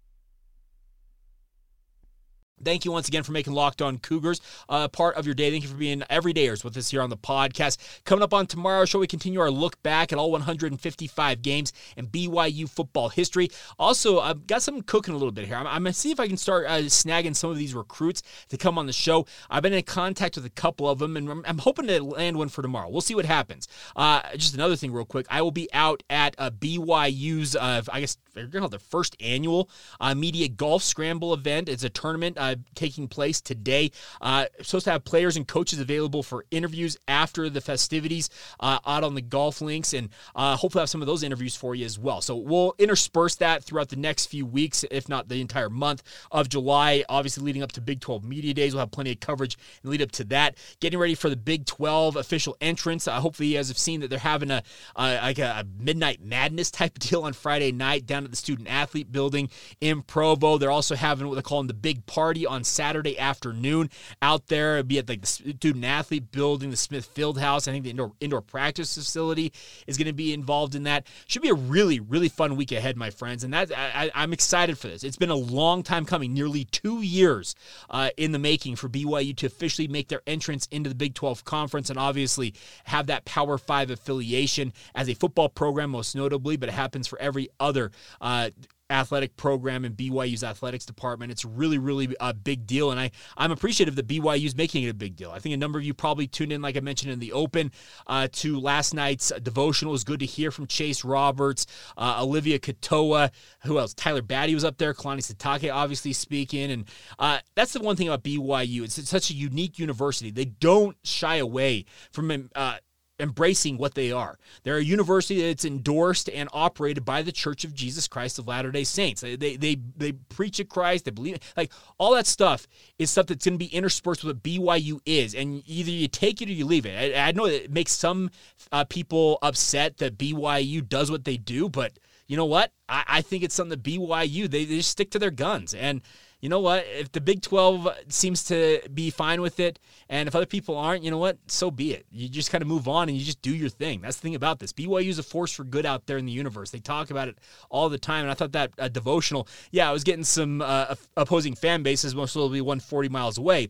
Thank 2.63 2.85
you 2.85 2.91
once 2.91 3.07
again 3.07 3.23
for 3.23 3.31
making 3.31 3.53
Locked 3.53 3.81
On 3.81 3.97
Cougars 3.97 4.41
uh, 4.69 4.87
part 4.87 5.15
of 5.15 5.25
your 5.25 5.35
day. 5.35 5.51
Thank 5.51 5.63
you 5.63 5.69
for 5.69 5.75
being 5.75 6.01
everydayers 6.09 6.63
with 6.63 6.77
us 6.77 6.91
here 6.91 7.01
on 7.01 7.09
the 7.09 7.17
podcast. 7.17 7.77
Coming 8.05 8.23
up 8.23 8.33
on 8.33 8.47
tomorrow's 8.47 8.89
show, 8.89 8.99
we 8.99 9.07
continue 9.07 9.39
our 9.39 9.51
look 9.51 9.81
back 9.83 10.11
at 10.11 10.19
all 10.19 10.31
155 10.31 11.41
games 11.41 11.73
in 11.97 12.07
BYU 12.07 12.69
football 12.69 13.09
history. 13.09 13.49
Also, 13.79 14.19
I've 14.19 14.47
got 14.47 14.61
something 14.61 14.83
cooking 14.83 15.13
a 15.13 15.17
little 15.17 15.31
bit 15.31 15.47
here. 15.47 15.55
I'm, 15.55 15.67
I'm 15.67 15.83
going 15.83 15.93
to 15.93 15.99
see 15.99 16.11
if 16.11 16.19
I 16.19 16.27
can 16.27 16.37
start 16.37 16.65
uh, 16.67 16.79
snagging 16.83 17.35
some 17.35 17.49
of 17.49 17.57
these 17.57 17.73
recruits 17.73 18.21
to 18.49 18.57
come 18.57 18.77
on 18.77 18.85
the 18.85 18.93
show. 18.93 19.25
I've 19.49 19.63
been 19.63 19.73
in 19.73 19.83
contact 19.83 20.35
with 20.35 20.45
a 20.45 20.49
couple 20.49 20.89
of 20.89 20.99
them, 20.99 21.17
and 21.17 21.29
I'm, 21.29 21.43
I'm 21.45 21.57
hoping 21.59 21.87
to 21.87 22.03
land 22.03 22.37
one 22.37 22.49
for 22.49 22.61
tomorrow. 22.61 22.89
We'll 22.89 23.01
see 23.01 23.15
what 23.15 23.25
happens. 23.25 23.67
Uh, 23.95 24.21
just 24.35 24.53
another 24.53 24.75
thing, 24.75 24.91
real 24.91 25.05
quick. 25.05 25.25
I 25.29 25.41
will 25.41 25.51
be 25.51 25.69
out 25.73 26.03
at 26.09 26.35
uh, 26.37 26.51
BYU's, 26.51 27.55
uh, 27.55 27.81
I 27.91 28.01
guess, 28.01 28.17
they're 28.33 28.45
going 28.45 28.61
to 28.61 28.61
have 28.61 28.71
their 28.71 28.79
first 28.79 29.15
annual 29.19 29.69
uh, 29.99 30.15
media 30.15 30.47
golf 30.47 30.83
scramble 30.83 31.33
event. 31.33 31.69
It's 31.69 31.83
a 31.83 31.89
tournament 31.89 32.37
uh, 32.39 32.55
taking 32.75 33.07
place 33.07 33.41
today. 33.41 33.91
Uh, 34.21 34.45
supposed 34.61 34.85
to 34.85 34.91
have 34.91 35.03
players 35.03 35.37
and 35.37 35.47
coaches 35.47 35.79
available 35.79 36.23
for 36.23 36.45
interviews 36.51 36.97
after 37.07 37.49
the 37.49 37.61
festivities 37.61 38.29
uh, 38.59 38.79
out 38.85 39.03
on 39.03 39.15
the 39.15 39.21
golf 39.21 39.61
links, 39.61 39.93
and 39.93 40.09
uh, 40.35 40.55
hopefully 40.55 40.81
have 40.81 40.89
some 40.89 41.01
of 41.01 41.07
those 41.07 41.23
interviews 41.23 41.55
for 41.55 41.75
you 41.75 41.85
as 41.85 41.99
well. 41.99 42.21
So 42.21 42.35
we'll 42.35 42.73
intersperse 42.77 43.35
that 43.35 43.63
throughout 43.63 43.89
the 43.89 43.95
next 43.95 44.27
few 44.27 44.45
weeks, 44.45 44.85
if 44.89 45.09
not 45.09 45.27
the 45.27 45.41
entire 45.41 45.69
month 45.69 46.03
of 46.31 46.49
July. 46.49 47.03
Obviously, 47.09 47.43
leading 47.43 47.63
up 47.63 47.71
to 47.73 47.81
Big 47.81 47.99
12 47.99 48.23
Media 48.23 48.53
Days, 48.53 48.73
we'll 48.73 48.81
have 48.81 48.91
plenty 48.91 49.11
of 49.11 49.19
coverage 49.19 49.57
and 49.83 49.91
lead 49.91 50.01
up 50.01 50.11
to 50.11 50.23
that. 50.25 50.57
Getting 50.79 50.99
ready 50.99 51.15
for 51.15 51.29
the 51.29 51.35
Big 51.35 51.65
12 51.65 52.15
official 52.15 52.55
entrance. 52.61 53.07
Uh, 53.07 53.19
hopefully, 53.19 53.49
you 53.49 53.57
guys 53.57 53.67
have 53.67 53.77
seen 53.77 53.99
that 54.01 54.09
they're 54.09 54.19
having 54.19 54.51
a 54.51 54.63
like 54.95 55.39
a, 55.39 55.59
a 55.59 55.65
midnight 55.79 56.21
madness 56.23 56.71
type 56.71 56.97
deal 56.99 57.23
on 57.23 57.33
Friday 57.33 57.71
night 57.71 58.05
down 58.05 58.20
down 58.21 58.25
at 58.25 58.31
the 58.31 58.37
student 58.37 58.69
athlete 58.69 59.11
building 59.11 59.49
in 59.79 60.01
Provo. 60.01 60.57
They're 60.57 60.71
also 60.71 60.95
having 60.95 61.27
what 61.27 61.35
they're 61.35 61.41
calling 61.41 61.67
the 61.67 61.73
big 61.73 62.05
party 62.05 62.45
on 62.45 62.63
Saturday 62.63 63.17
afternoon 63.19 63.89
out 64.21 64.47
there. 64.47 64.77
It'll 64.77 64.87
be 64.87 64.99
at 64.99 65.09
like 65.09 65.21
the 65.21 65.27
student 65.27 65.85
athlete 65.85 66.31
building, 66.31 66.69
the 66.69 66.77
Smith 66.77 67.05
Field 67.05 67.39
House. 67.39 67.67
I 67.67 67.71
think 67.71 67.83
the 67.83 67.89
indoor 67.89 68.13
indoor 68.19 68.41
practice 68.41 68.93
facility 68.95 69.51
is 69.87 69.97
going 69.97 70.07
to 70.07 70.13
be 70.13 70.33
involved 70.33 70.75
in 70.75 70.83
that. 70.83 71.07
Should 71.27 71.41
be 71.41 71.49
a 71.49 71.53
really 71.53 71.99
really 71.99 72.29
fun 72.29 72.55
week 72.55 72.71
ahead, 72.71 72.97
my 72.97 73.09
friends, 73.09 73.43
and 73.43 73.53
that 73.53 73.71
I, 73.75 74.11
I'm 74.13 74.33
excited 74.33 74.77
for 74.77 74.87
this. 74.87 75.03
It's 75.03 75.17
been 75.17 75.29
a 75.29 75.35
long 75.35 75.83
time 75.83 76.05
coming, 76.05 76.33
nearly 76.33 76.65
two 76.65 77.01
years 77.01 77.55
uh, 77.89 78.09
in 78.17 78.31
the 78.31 78.39
making 78.39 78.75
for 78.75 78.89
BYU 78.89 79.35
to 79.37 79.47
officially 79.47 79.87
make 79.87 80.07
their 80.07 80.21
entrance 80.27 80.67
into 80.71 80.89
the 80.89 80.95
Big 80.95 81.13
12 81.13 81.43
conference, 81.45 81.89
and 81.89 81.97
obviously 81.97 82.53
have 82.85 83.07
that 83.07 83.25
Power 83.25 83.57
Five 83.57 83.89
affiliation 83.89 84.73
as 84.95 85.09
a 85.09 85.13
football 85.13 85.49
program, 85.49 85.91
most 85.91 86.15
notably, 86.15 86.57
but 86.57 86.69
it 86.69 86.73
happens 86.73 87.07
for 87.07 87.19
every 87.19 87.49
other. 87.59 87.91
Uh, 88.19 88.49
athletic 88.91 89.37
program 89.37 89.85
in 89.85 89.93
BYU's 89.93 90.43
athletics 90.43 90.85
department. 90.85 91.31
It's 91.31 91.45
really, 91.45 91.77
really 91.77 92.13
a 92.19 92.33
big 92.33 92.67
deal, 92.67 92.91
and 92.91 92.99
I 92.99 93.11
I'm 93.37 93.51
appreciative 93.51 93.95
that 93.95 94.07
BYU 94.07 94.45
is 94.45 94.55
making 94.55 94.83
it 94.83 94.89
a 94.89 94.93
big 94.93 95.15
deal. 95.15 95.31
I 95.31 95.39
think 95.39 95.55
a 95.55 95.57
number 95.57 95.79
of 95.79 95.85
you 95.85 95.93
probably 95.93 96.27
tuned 96.27 96.51
in, 96.51 96.61
like 96.61 96.77
I 96.77 96.81
mentioned 96.81 97.11
in 97.11 97.19
the 97.19 97.31
open, 97.31 97.71
uh, 98.05 98.27
to 98.33 98.59
last 98.59 98.93
night's 98.93 99.31
devotional. 99.41 99.91
It 99.91 99.93
was 99.93 100.03
good 100.03 100.19
to 100.19 100.25
hear 100.25 100.51
from 100.51 100.67
Chase 100.67 101.03
Roberts, 101.03 101.65
uh, 101.97 102.19
Olivia 102.21 102.59
Katoa, 102.59 103.31
who 103.63 103.79
else? 103.79 103.93
Tyler 103.93 104.21
Batty 104.21 104.53
was 104.53 104.65
up 104.65 104.77
there, 104.77 104.93
Kalani 104.93 105.19
Sitake 105.19 105.73
obviously 105.73 106.13
speaking, 106.13 106.71
and 106.71 106.85
uh, 107.17 107.39
that's 107.55 107.73
the 107.73 107.79
one 107.79 107.95
thing 107.95 108.07
about 108.07 108.23
BYU. 108.23 108.83
It's, 108.83 108.97
it's, 108.97 109.11
such 109.11 109.29
a 109.29 109.33
unique 109.33 109.77
university. 109.77 110.31
They 110.31 110.45
don't 110.45 110.95
shy 111.03 111.35
away 111.37 111.85
from 112.11 112.49
uh, 112.55 112.77
embracing 113.21 113.77
what 113.77 113.93
they 113.93 114.11
are. 114.11 114.37
They're 114.63 114.77
a 114.77 114.83
university 114.83 115.41
that's 115.41 115.63
endorsed 115.63 116.29
and 116.29 116.49
operated 116.51 117.05
by 117.05 117.21
the 117.21 117.31
Church 117.31 117.63
of 117.63 117.73
Jesus 117.73 118.07
Christ 118.07 118.39
of 118.39 118.47
Latter-day 118.47 118.83
Saints. 118.83 119.21
They 119.21 119.35
they 119.35 119.55
they, 119.55 119.77
they 119.95 120.11
preach 120.11 120.59
at 120.59 120.69
Christ, 120.69 121.05
they 121.05 121.11
believe 121.11 121.39
like 121.55 121.71
all 121.97 122.13
that 122.15 122.27
stuff 122.27 122.67
is 122.97 123.11
stuff 123.11 123.27
that's 123.27 123.45
going 123.45 123.57
to 123.57 123.65
be 123.65 123.73
interspersed 123.73 124.23
with 124.23 124.35
what 124.35 124.43
BYU 124.43 124.99
is, 125.05 125.35
and 125.35 125.63
either 125.65 125.91
you 125.91 126.07
take 126.07 126.41
it 126.41 126.49
or 126.49 126.53
you 126.53 126.65
leave 126.65 126.85
it. 126.85 127.15
I, 127.15 127.29
I 127.29 127.31
know 127.31 127.45
it 127.45 127.71
makes 127.71 127.91
some 127.91 128.31
uh, 128.71 128.83
people 128.85 129.37
upset 129.41 129.97
that 129.97 130.17
BYU 130.17 130.87
does 130.87 131.11
what 131.11 131.25
they 131.25 131.37
do, 131.37 131.69
but 131.69 131.93
you 132.27 132.37
know 132.37 132.45
what? 132.45 132.71
I, 132.87 133.03
I 133.07 133.21
think 133.21 133.43
it's 133.43 133.55
something 133.55 133.77
that 133.77 133.83
BYU 133.83 134.49
they, 134.49 134.65
they 134.65 134.77
just 134.77 134.89
stick 134.89 135.11
to 135.11 135.19
their 135.19 135.31
guns 135.31 135.73
and 135.73 136.01
you 136.41 136.49
know 136.49 136.59
what? 136.59 136.85
If 136.87 137.11
the 137.11 137.21
Big 137.21 137.43
12 137.43 137.87
seems 138.09 138.43
to 138.45 138.81
be 138.91 139.11
fine 139.11 139.41
with 139.41 139.59
it, 139.59 139.79
and 140.09 140.27
if 140.27 140.35
other 140.35 140.47
people 140.47 140.75
aren't, 140.75 141.03
you 141.03 141.11
know 141.11 141.19
what? 141.19 141.37
So 141.47 141.69
be 141.69 141.93
it. 141.93 142.07
You 142.11 142.27
just 142.27 142.51
kind 142.51 142.63
of 142.63 142.67
move 142.67 142.87
on 142.87 143.09
and 143.09 143.17
you 143.17 143.23
just 143.23 143.43
do 143.43 143.55
your 143.55 143.69
thing. 143.69 144.01
That's 144.01 144.17
the 144.17 144.23
thing 144.23 144.35
about 144.35 144.59
this. 144.59 144.73
BYU 144.73 145.07
is 145.07 145.19
a 145.19 145.23
force 145.23 145.51
for 145.51 145.63
good 145.63 145.85
out 145.85 146.07
there 146.07 146.17
in 146.17 146.25
the 146.25 146.31
universe. 146.31 146.71
They 146.71 146.79
talk 146.79 147.11
about 147.11 147.27
it 147.27 147.37
all 147.69 147.89
the 147.89 147.99
time, 147.99 148.23
and 148.23 148.31
I 148.31 148.33
thought 148.33 148.53
that 148.53 148.71
uh, 148.79 148.87
devotional, 148.87 149.47
yeah, 149.69 149.87
I 149.87 149.93
was 149.93 150.03
getting 150.03 150.23
some 150.23 150.63
uh, 150.63 150.95
opposing 151.15 151.53
fan 151.53 151.83
bases, 151.83 152.15
most 152.15 152.35
will 152.35 152.49
be 152.49 152.59
140 152.59 153.09
miles 153.09 153.37
away. 153.37 153.69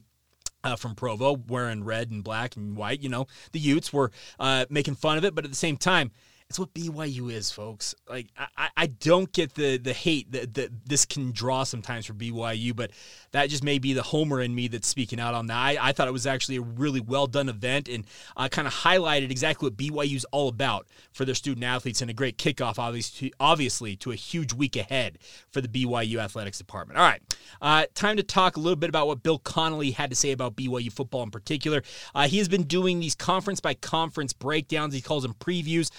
Uh, 0.64 0.76
from 0.76 0.94
Provo, 0.94 1.42
wearing 1.48 1.84
red 1.84 2.12
and 2.12 2.24
black 2.24 2.56
and 2.56 2.78
white, 2.78 3.02
you 3.02 3.10
know, 3.10 3.26
the 3.52 3.58
Utes 3.58 3.92
were 3.92 4.12
uh, 4.40 4.64
making 4.70 4.94
fun 4.94 5.18
of 5.18 5.26
it, 5.26 5.34
but 5.34 5.44
at 5.44 5.50
the 5.50 5.58
same 5.58 5.76
time, 5.76 6.12
it's 6.52 6.60
what 6.60 6.74
BYU 6.74 7.32
is, 7.32 7.50
folks. 7.50 7.96
Like 8.10 8.28
I, 8.58 8.68
I 8.76 8.88
don't 8.88 9.32
get 9.32 9.54
the 9.56 9.78
the 9.78 9.94
hate 9.94 10.30
that, 10.34 10.54
that 10.56 10.86
this 10.86 11.06
can 11.06 11.32
draw 11.32 11.64
sometimes 11.64 12.08
for 12.08 12.14
BYU, 12.14 12.76
but 12.76 12.92
that 13.32 13.50
just 13.50 13.64
may 13.64 13.80
be 13.80 13.94
the 13.94 14.04
homer 14.04 14.42
in 14.42 14.54
me 14.54 14.68
that's 14.68 14.86
speaking 14.90 15.18
out 15.18 15.34
on 15.34 15.48
that. 15.48 15.56
I, 15.56 15.78
I 15.80 15.92
thought 15.94 16.10
it 16.10 16.12
was 16.12 16.28
actually 16.28 16.58
a 16.58 16.62
really 16.62 17.00
well 17.00 17.26
done 17.26 17.48
event 17.48 17.88
and 17.88 18.06
uh, 18.36 18.50
kind 18.50 18.68
of 18.68 18.74
highlighted 18.74 19.32
exactly 19.32 19.68
what 19.70 19.78
BYU's 19.78 20.26
all 20.34 20.50
about 20.50 20.88
for 21.14 21.24
their 21.24 21.36
student 21.36 21.64
athletes 21.64 22.02
and 22.02 22.12
a 22.12 22.14
great 22.14 22.38
kickoff, 22.38 22.78
obviously, 22.78 23.32
obviously 23.40 23.96
to 23.96 24.12
a 24.12 24.16
huge 24.16 24.52
week 24.52 24.76
ahead 24.76 25.20
for 25.52 25.62
the 25.62 25.70
BYU 25.70 26.18
athletics 26.18 26.58
department. 26.58 27.00
All 27.00 27.06
right, 27.06 27.22
uh, 27.62 27.86
time 27.96 28.18
to 28.18 28.24
talk 28.24 28.58
a 28.58 28.60
little 28.60 28.76
bit 28.76 28.90
about 28.90 29.08
what 29.08 29.24
Bill 29.24 29.40
Connelly 29.40 29.92
had 29.92 30.10
to 30.10 30.18
say 30.18 30.34
about 30.34 30.58
BYU 30.58 30.92
football 30.92 31.24
in 31.24 31.32
particular. 31.32 31.82
Uh, 32.14 32.28
he 32.28 32.40
has 32.40 32.50
been 32.50 32.64
doing 32.64 33.00
these 33.00 33.16
conference 33.16 33.62
by 33.62 33.74
conference 33.74 34.34
breakdowns. 34.34 34.94
He 34.94 35.00
calls 35.00 35.24
them 35.24 35.34
previews. 35.40 35.90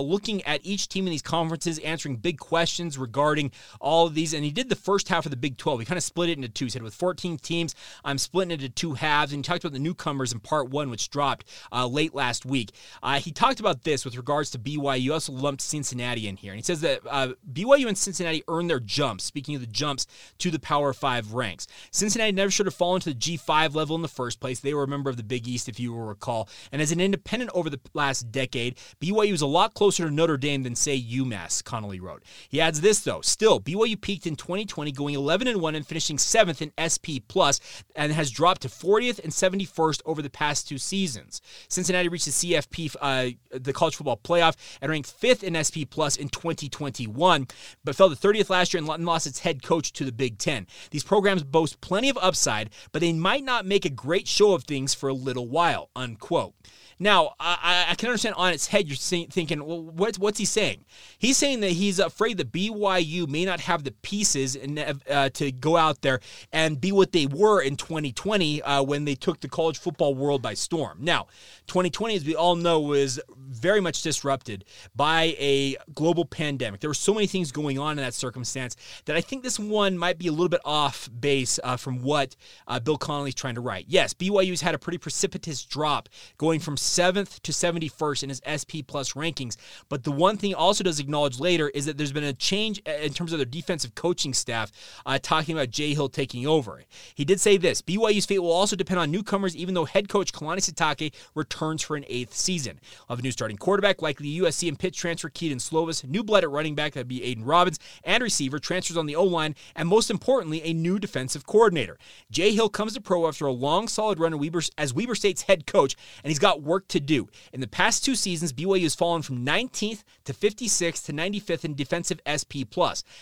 Uh, 0.00 0.02
looking 0.02 0.42
at 0.44 0.60
each 0.64 0.88
team 0.88 1.06
in 1.06 1.10
these 1.10 1.20
conferences, 1.20 1.78
answering 1.80 2.16
big 2.16 2.38
questions 2.38 2.96
regarding 2.96 3.52
all 3.80 4.06
of 4.06 4.14
these. 4.14 4.32
And 4.32 4.44
he 4.44 4.50
did 4.50 4.70
the 4.70 4.76
first 4.76 5.08
half 5.08 5.26
of 5.26 5.30
the 5.30 5.36
Big 5.36 5.58
12. 5.58 5.80
He 5.80 5.84
kind 5.84 5.98
of 5.98 6.02
split 6.02 6.30
it 6.30 6.38
into 6.38 6.48
two. 6.48 6.64
He 6.64 6.70
said, 6.70 6.82
with 6.82 6.94
14 6.94 7.36
teams, 7.38 7.74
I'm 8.02 8.16
splitting 8.16 8.50
it 8.50 8.62
into 8.62 8.70
two 8.70 8.94
halves. 8.94 9.32
And 9.32 9.44
he 9.44 9.48
talked 9.48 9.62
about 9.62 9.74
the 9.74 9.78
newcomers 9.78 10.32
in 10.32 10.40
part 10.40 10.70
one, 10.70 10.88
which 10.88 11.10
dropped 11.10 11.44
uh, 11.70 11.86
late 11.86 12.14
last 12.14 12.46
week. 12.46 12.70
Uh, 13.02 13.20
he 13.20 13.30
talked 13.30 13.60
about 13.60 13.84
this 13.84 14.04
with 14.04 14.16
regards 14.16 14.50
to 14.50 14.58
BYU. 14.58 14.98
He 14.98 15.10
also 15.10 15.32
lumped 15.32 15.60
Cincinnati 15.60 16.26
in 16.26 16.36
here. 16.36 16.52
And 16.52 16.58
he 16.58 16.64
says 16.64 16.80
that 16.80 17.00
uh, 17.08 17.34
BYU 17.52 17.88
and 17.88 17.98
Cincinnati 17.98 18.42
earned 18.48 18.70
their 18.70 18.80
jumps, 18.80 19.24
speaking 19.24 19.54
of 19.54 19.60
the 19.60 19.66
jumps 19.66 20.06
to 20.38 20.50
the 20.50 20.58
Power 20.58 20.92
Five 20.92 21.34
ranks. 21.34 21.66
Cincinnati 21.90 22.32
never 22.32 22.50
should 22.50 22.66
have 22.66 22.74
fallen 22.74 23.00
to 23.02 23.10
the 23.12 23.18
G5 23.18 23.74
level 23.74 23.96
in 23.96 24.02
the 24.02 24.08
first 24.08 24.40
place. 24.40 24.60
They 24.60 24.72
were 24.72 24.84
a 24.84 24.88
member 24.88 25.10
of 25.10 25.16
the 25.18 25.22
Big 25.22 25.46
East, 25.46 25.68
if 25.68 25.78
you 25.78 25.92
will 25.92 26.06
recall. 26.06 26.48
And 26.72 26.80
as 26.80 26.92
an 26.92 27.00
independent 27.00 27.50
over 27.54 27.68
the 27.68 27.80
last 27.92 28.32
decade, 28.32 28.76
BYU 29.00 29.32
is 29.32 29.42
a 29.42 29.46
lot 29.46 29.74
closer 29.74 29.89
closer 29.90 30.08
to 30.08 30.14
Notre 30.14 30.36
Dame 30.36 30.62
than, 30.62 30.76
say, 30.76 31.02
UMass, 31.02 31.64
Connelly 31.64 31.98
wrote. 31.98 32.22
He 32.48 32.60
adds 32.60 32.80
this, 32.80 33.00
though. 33.00 33.22
Still, 33.22 33.58
BYU 33.58 34.00
peaked 34.00 34.24
in 34.24 34.36
2020, 34.36 34.92
going 34.92 35.16
11 35.16 35.48
and 35.48 35.60
1 35.60 35.74
and 35.74 35.84
finishing 35.84 36.16
7th 36.16 36.62
in 36.62 36.70
SP, 36.78 37.18
plus, 37.26 37.58
and 37.96 38.12
has 38.12 38.30
dropped 38.30 38.62
to 38.62 38.68
40th 38.68 39.18
and 39.18 39.32
71st 39.32 40.00
over 40.06 40.22
the 40.22 40.30
past 40.30 40.68
two 40.68 40.78
seasons. 40.78 41.42
Cincinnati 41.68 42.08
reached 42.08 42.26
the 42.26 42.30
CFP, 42.30 42.94
uh, 43.00 43.30
the 43.50 43.72
college 43.72 43.96
football 43.96 44.16
playoff, 44.16 44.54
and 44.80 44.92
ranked 44.92 45.12
5th 45.20 45.42
in 45.42 45.58
SP, 45.58 45.90
plus 45.90 46.16
in 46.16 46.28
2021, 46.28 47.48
but 47.82 47.96
fell 47.96 48.10
to 48.10 48.14
30th 48.14 48.48
last 48.48 48.72
year 48.72 48.80
and 48.80 49.04
lost 49.04 49.26
its 49.26 49.40
head 49.40 49.60
coach 49.60 49.92
to 49.94 50.04
the 50.04 50.12
Big 50.12 50.38
Ten. 50.38 50.68
These 50.92 51.02
programs 51.02 51.42
boast 51.42 51.80
plenty 51.80 52.08
of 52.08 52.18
upside, 52.22 52.70
but 52.92 53.00
they 53.00 53.12
might 53.12 53.42
not 53.42 53.66
make 53.66 53.84
a 53.84 53.90
great 53.90 54.28
show 54.28 54.52
of 54.52 54.62
things 54.62 54.94
for 54.94 55.08
a 55.08 55.14
little 55.14 55.48
while, 55.48 55.90
unquote. 55.96 56.54
Now, 57.02 57.32
I, 57.40 57.86
I, 57.88 57.94
can 57.94 58.10
understand 58.10 58.34
on 58.36 58.52
its 58.52 58.66
head 58.66 58.86
you're 58.86 58.96
thinking, 58.96 59.64
well, 59.64 59.82
what's, 59.82 60.18
what's 60.18 60.38
he 60.38 60.44
saying? 60.44 60.84
He's 61.18 61.38
saying 61.38 61.60
that 61.60 61.70
he's 61.70 61.98
afraid 61.98 62.36
that 62.36 62.52
BYU 62.52 63.26
may 63.26 63.46
not 63.46 63.60
have 63.60 63.84
the 63.84 63.92
pieces 63.92 64.54
in, 64.54 64.78
uh, 64.78 65.30
to 65.30 65.50
go 65.50 65.78
out 65.78 66.02
there 66.02 66.20
and 66.52 66.78
be 66.78 66.92
what 66.92 67.12
they 67.12 67.24
were 67.24 67.62
in 67.62 67.76
2020 67.76 68.60
uh, 68.60 68.82
when 68.82 69.06
they 69.06 69.14
took 69.14 69.40
the 69.40 69.48
college 69.48 69.78
football 69.78 70.14
world 70.14 70.42
by 70.42 70.52
storm. 70.52 70.98
Now, 71.00 71.28
2020, 71.68 72.16
as 72.16 72.24
we 72.26 72.36
all 72.36 72.54
know, 72.54 72.80
was 72.80 73.18
very 73.38 73.80
much 73.80 74.02
disrupted 74.02 74.66
by 74.94 75.34
a 75.38 75.76
global 75.94 76.26
pandemic. 76.26 76.80
There 76.80 76.90
were 76.90 76.94
so 76.94 77.14
many 77.14 77.26
things 77.26 77.50
going 77.50 77.78
on 77.78 77.92
in 77.92 78.04
that 78.04 78.12
circumstance 78.12 78.76
that 79.06 79.16
I 79.16 79.22
think 79.22 79.42
this 79.42 79.58
one 79.58 79.96
might 79.96 80.18
be 80.18 80.26
a 80.26 80.32
little 80.32 80.50
bit 80.50 80.60
off 80.66 81.08
base 81.18 81.58
uh, 81.64 81.78
from 81.78 82.02
what 82.02 82.36
uh, 82.66 82.78
Bill 82.78 82.98
Connelly's 82.98 83.34
trying 83.34 83.54
to 83.54 83.62
write. 83.62 83.86
Yes, 83.88 84.12
BYU's 84.12 84.60
had 84.60 84.74
a 84.74 84.78
pretty 84.78 84.98
precipitous 84.98 85.64
drop 85.64 86.10
going 86.36 86.60
from 86.60 86.76
7th 86.90 87.40
to 87.40 87.52
71st 87.52 88.22
in 88.24 88.28
his 88.28 88.42
SP 88.44 88.82
plus 88.86 89.12
rankings. 89.12 89.56
But 89.88 90.04
the 90.04 90.10
one 90.10 90.36
thing 90.36 90.54
also 90.54 90.84
does 90.84 90.98
acknowledge 90.98 91.38
later 91.38 91.68
is 91.70 91.86
that 91.86 91.96
there's 91.96 92.12
been 92.12 92.24
a 92.24 92.32
change 92.32 92.82
uh, 92.86 92.92
in 92.92 93.12
terms 93.12 93.32
of 93.32 93.38
their 93.38 93.46
defensive 93.46 93.94
coaching 93.94 94.34
staff, 94.34 94.72
uh, 95.06 95.18
talking 95.22 95.56
about 95.56 95.70
Jay 95.70 95.94
Hill 95.94 96.08
taking 96.08 96.46
over. 96.46 96.82
He 97.14 97.24
did 97.24 97.40
say 97.40 97.56
this 97.56 97.82
BYU's 97.82 98.26
fate 98.26 98.40
will 98.40 98.52
also 98.52 98.76
depend 98.76 99.00
on 99.00 99.10
newcomers, 99.10 99.56
even 99.56 99.74
though 99.74 99.84
head 99.84 100.08
coach 100.08 100.32
Kalani 100.32 100.58
Sitake 100.58 101.14
returns 101.34 101.82
for 101.82 101.96
an 101.96 102.04
eighth 102.08 102.34
season. 102.34 102.80
Have 103.08 103.18
a 103.18 103.22
new 103.22 103.32
starting 103.32 103.56
quarterback, 103.56 104.02
likely 104.02 104.38
USC 104.40 104.68
and 104.68 104.78
Pitt 104.78 104.94
transfer 104.94 105.28
Kedon 105.28 105.58
Slovis, 105.58 106.04
new 106.04 106.24
blood 106.24 106.44
at 106.44 106.50
running 106.50 106.74
back, 106.74 106.94
that'd 106.94 107.08
be 107.08 107.22
Aidan 107.22 107.44
Robbins, 107.44 107.78
and 108.04 108.22
receiver, 108.22 108.58
transfers 108.58 108.96
on 108.96 109.06
the 109.06 109.16
O 109.16 109.24
line, 109.24 109.54
and 109.76 109.88
most 109.88 110.10
importantly, 110.10 110.62
a 110.64 110.72
new 110.72 110.98
defensive 110.98 111.46
coordinator. 111.46 111.98
Jay 112.30 112.52
Hill 112.52 112.68
comes 112.68 112.94
to 112.94 113.00
pro 113.00 113.28
after 113.28 113.46
a 113.46 113.52
long, 113.52 113.88
solid 113.88 114.18
run 114.18 114.34
as 114.78 114.94
Weber 114.94 115.14
State's 115.14 115.42
head 115.42 115.66
coach, 115.66 115.96
and 116.22 116.30
he's 116.30 116.38
got 116.38 116.62
work 116.62 116.79
work 116.80 116.88
to 116.88 117.00
do. 117.00 117.28
In 117.52 117.60
the 117.60 117.68
past 117.68 118.04
two 118.04 118.14
seasons, 118.14 118.52
BYU 118.52 118.84
has 118.84 118.94
fallen 118.94 119.22
from 119.22 119.44
19th 119.44 120.02
to 120.24 120.32
56th 120.32 121.04
to 121.06 121.12
95th 121.12 121.64
in 121.64 121.74
defensive 121.74 122.20
SP+. 122.24 122.64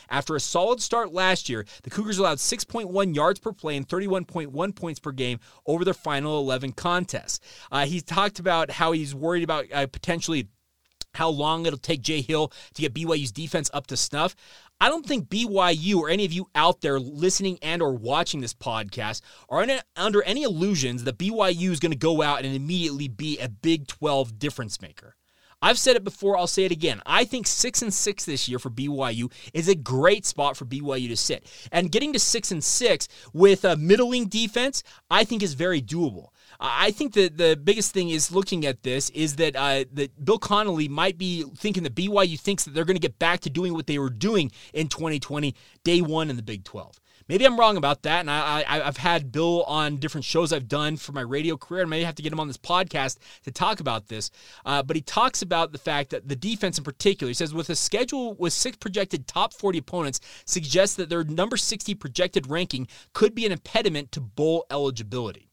After 0.09 0.37
a 0.37 0.41
solid 0.41 0.81
start 0.81 1.12
last 1.12 1.49
year, 1.49 1.65
the 1.83 1.91
Cougars 1.91 2.19
allowed 2.19 2.38
6.1 2.38 3.15
yards 3.15 3.41
per 3.41 3.53
play 3.53 3.77
and 3.77 3.88
31.1 3.88 4.77
points 4.77 5.00
per 5.00 5.11
game 5.11 5.41
over 5.67 5.85
their 5.85 5.95
final 5.95 6.38
11 6.38 6.73
contests. 6.73 7.41
Uh, 7.73 7.85
he 7.85 8.00
talked 8.00 8.38
about 8.38 8.71
how 8.71 8.93
he's 8.93 9.15
worried 9.15 9.43
about 9.43 9.67
uh, 9.73 9.87
potentially 9.88 10.49
how 11.15 11.29
long 11.29 11.67
it'll 11.67 11.79
take 11.79 12.03
Jay 12.03 12.21
Hill 12.21 12.53
to 12.75 12.83
get 12.83 12.95
BYU's 12.95 13.33
defense 13.33 13.71
up 13.75 13.88
to 13.88 13.97
snuff. 13.97 14.37
I 14.81 14.89
don't 14.89 15.05
think 15.05 15.29
BYU 15.29 15.97
or 15.97 16.09
any 16.09 16.25
of 16.25 16.33
you 16.33 16.49
out 16.55 16.83
there 16.83 17.01
listening 17.01 17.59
and 17.63 17.83
or 17.83 17.95
watching 17.95 18.41
this 18.41 18.55
podcast 18.55 19.23
are 19.49 19.67
under 19.97 20.23
any 20.23 20.45
illusions 20.45 21.03
that 21.03 21.19
BYU 21.19 21.71
is 21.71 21.81
going 21.81 21.91
to 21.91 21.99
go 21.99 22.23
out 22.23 22.45
and 22.45 22.55
immediately 22.55 23.09
be 23.09 23.39
a 23.41 23.49
Big 23.49 23.89
12 23.89 24.39
difference 24.39 24.81
maker. 24.81 25.17
I've 25.61 25.81
said 25.81 25.97
it 25.97 26.05
before, 26.05 26.39
I'll 26.39 26.47
say 26.47 26.65
it 26.65 26.71
again. 26.71 27.03
I 27.05 27.25
think 27.25 27.49
6 27.49 27.83
and 27.83 27.93
6 27.93 28.25
this 28.25 28.49
year 28.49 28.61
for 28.61 28.71
BYU 28.71 29.33
is 29.53 29.67
a 29.67 29.75
great 29.75 30.25
spot 30.25 30.57
for 30.57 30.65
BYU 30.65 31.09
to 31.09 31.17
sit. 31.17 31.45
And 31.73 31.91
getting 31.91 32.13
to 32.13 32.21
6 32.21 32.53
and 32.53 32.63
6 32.63 33.09
with 33.33 33.65
a 33.65 33.77
middling 33.77 34.29
defense, 34.29 34.85
I 35.11 35.25
think 35.25 35.43
is 35.43 35.55
very 35.55 35.83
doable. 35.83 36.29
I 36.61 36.91
think 36.91 37.12
that 37.15 37.37
the 37.37 37.57
biggest 37.62 37.93
thing 37.93 38.11
is 38.11 38.33
looking 38.33 38.67
at 38.67 38.83
this 38.83 39.11
is 39.11 39.37
that 39.37 39.55
uh, 39.55 39.85
that 39.93 40.25
Bill 40.25 40.38
Connelly 40.38 40.88
might 40.88 41.17
be 41.17 41.45
thinking 41.57 41.85
that 41.85 41.95
BYU 41.95 42.38
thinks 42.38 42.65
that 42.65 42.75
they're 42.75 42.85
going 42.85 42.97
to 42.97 43.00
get 43.00 43.19
back 43.19 43.41
to 43.41 43.50
doing 43.50 43.75
what 43.75 43.87
they 43.87 43.99
were 43.99 44.11
doing 44.11 44.50
in 44.75 44.88
2020, 44.88 45.55
day 45.85 46.00
one 46.00 46.31
in 46.31 46.37
the 46.37 46.43
Big 46.43 46.65
12. 46.65 46.99
Maybe 47.29 47.45
I'm 47.45 47.61
wrong 47.61 47.77
about 47.77 48.03
that, 48.05 48.21
and 48.21 48.31
I, 48.31 48.65
I, 48.67 48.79
have 48.79 48.97
had 48.97 49.31
Bill 49.31 49.62
on 49.65 49.99
different 49.99 50.25
shows 50.25 50.50
I've 50.50 50.67
done 50.67 50.97
for 50.97 51.12
my 51.12 51.21
radio 51.21 51.59
career, 51.59 51.83
and 51.83 51.88
I 51.88 51.99
may 51.99 52.03
have 52.03 52.15
to 52.15 52.23
get 52.23 52.33
him 52.33 52.41
on 52.41 52.47
this 52.47 52.57
podcast 52.57 53.19
to 53.45 53.53
talk 53.53 53.81
about 53.81 54.09
this. 54.09 54.31
Uh, 54.65 54.83
but 54.83 54.97
he 54.97 55.03
talks 55.03 55.43
about 55.43 55.73
the 55.73 55.79
fact 55.79 56.09
that 56.11 56.27
the 56.27 56.35
defense 56.35 56.79
in 56.79 56.85
particular, 56.85 57.29
he 57.29 57.35
says, 57.35 57.53
with 57.53 57.69
a 57.69 57.77
schedule 57.77 58.35
with 58.37 58.55
six 58.55 58.79
projected 58.79 59.27
top 59.27 59.53
40 59.53 59.77
opponents, 59.77 60.21
suggests 60.47 60.97
that 60.97 61.11
their 61.11 61.23
number 61.23 61.59
60 61.59 61.95
projected 61.97 62.49
ranking 62.49 62.88
could 63.12 63.35
be 63.35 63.45
an 63.45 63.53
impediment 63.53 64.11
to 64.12 64.23
bowl 64.23 64.65
eligibility. 64.71 65.48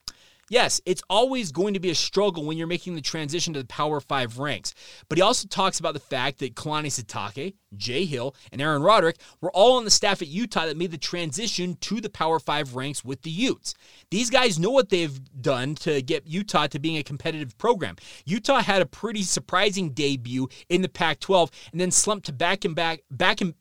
Yes, 0.49 0.79
it's 0.85 1.01
always 1.09 1.51
going 1.51 1.73
to 1.73 1.79
be 1.79 1.89
a 1.89 1.95
struggle 1.95 2.45
when 2.45 2.57
you're 2.57 2.67
making 2.67 2.95
the 2.95 3.01
transition 3.01 3.53
to 3.53 3.59
the 3.61 3.67
Power 3.67 3.99
Five 3.99 4.37
ranks. 4.37 4.75
But 5.09 5.17
he 5.17 5.21
also 5.23 5.47
talks 5.47 5.79
about 5.79 5.95
the 5.95 5.99
fact 5.99 6.39
that 6.39 6.55
Kalani 6.55 6.87
Sitake, 6.87 7.55
Jay 7.77 8.05
Hill, 8.05 8.35
and 8.51 8.61
Aaron 8.61 8.81
Roderick 8.81 9.17
were 9.41 9.51
all 9.51 9.77
on 9.77 9.85
the 9.85 9.91
staff 9.91 10.21
at 10.21 10.27
Utah 10.27 10.65
that 10.65 10.77
made 10.77 10.91
the 10.91 10.97
transition 10.97 11.77
to 11.81 12.01
the 12.01 12.09
Power 12.09 12.39
Five 12.39 12.75
ranks 12.75 13.03
with 13.03 13.21
the 13.23 13.31
Utes. 13.31 13.73
These 14.11 14.29
guys 14.29 14.59
know 14.59 14.71
what 14.71 14.89
they've 14.89 15.19
done 15.41 15.75
to 15.75 16.01
get 16.01 16.27
Utah 16.27 16.67
to 16.67 16.79
being 16.79 16.97
a 16.97 17.03
competitive 17.03 17.57
program. 17.57 17.95
Utah 18.25 18.61
had 18.61 18.81
a 18.81 18.85
pretty 18.85 19.23
surprising 19.23 19.91
debut 19.91 20.47
in 20.69 20.81
the 20.81 20.89
Pac-12 20.89 21.51
and 21.71 21.81
then 21.81 21.91
slumped 21.91 22.25
to 22.27 22.33
back 22.33 22.65
and 22.65 22.75
back, 22.75 23.01
back 23.09 23.41
and 23.41 23.53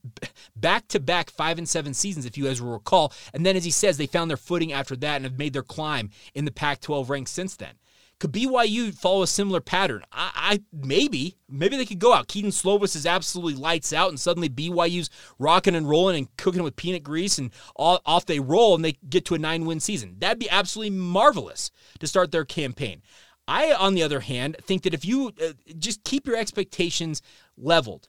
back 0.56 0.88
to 0.88 1.00
back 1.00 1.30
five 1.30 1.58
and 1.58 1.68
seven 1.68 1.94
seasons, 1.94 2.26
if 2.26 2.36
you 2.36 2.44
guys 2.44 2.60
will 2.60 2.72
recall. 2.72 3.12
And 3.32 3.46
then, 3.46 3.56
as 3.56 3.64
he 3.64 3.70
says, 3.70 3.96
they 3.96 4.06
found 4.06 4.28
their 4.28 4.36
footing 4.36 4.72
after 4.72 4.96
that 4.96 5.16
and 5.16 5.24
have 5.24 5.38
made 5.38 5.52
their 5.52 5.62
climb 5.62 6.10
in 6.34 6.44
the 6.44 6.52
Pac 6.52 6.64
Pac 6.64 6.80
12 6.80 7.10
ranks 7.10 7.30
since 7.30 7.56
then. 7.56 7.74
Could 8.20 8.32
BYU 8.32 8.94
follow 8.94 9.22
a 9.22 9.26
similar 9.26 9.60
pattern? 9.60 10.02
I, 10.12 10.30
I, 10.34 10.60
maybe, 10.72 11.36
maybe 11.48 11.76
they 11.76 11.84
could 11.84 11.98
go 11.98 12.12
out. 12.12 12.28
Kedon 12.28 12.50
Slovis 12.50 12.96
is 12.96 13.06
absolutely 13.06 13.54
lights 13.60 13.92
out, 13.92 14.08
and 14.08 14.20
suddenly 14.20 14.48
BYU's 14.48 15.10
rocking 15.38 15.74
and 15.74 15.88
rolling 15.88 16.16
and 16.16 16.36
cooking 16.36 16.62
with 16.62 16.76
peanut 16.76 17.02
grease, 17.02 17.38
and 17.38 17.50
all, 17.76 18.00
off 18.06 18.26
they 18.26 18.40
roll, 18.40 18.74
and 18.74 18.84
they 18.84 18.96
get 19.08 19.24
to 19.26 19.34
a 19.34 19.38
nine-win 19.38 19.80
season. 19.80 20.16
That'd 20.18 20.38
be 20.38 20.50
absolutely 20.50 20.96
marvelous 20.96 21.70
to 21.98 22.06
start 22.06 22.30
their 22.30 22.44
campaign. 22.44 23.02
I, 23.46 23.72
on 23.72 23.94
the 23.94 24.02
other 24.02 24.20
hand, 24.20 24.56
think 24.62 24.82
that 24.82 24.94
if 24.94 25.04
you 25.04 25.32
uh, 25.42 25.52
just 25.78 26.04
keep 26.04 26.26
your 26.26 26.36
expectations 26.36 27.20
leveled, 27.56 28.08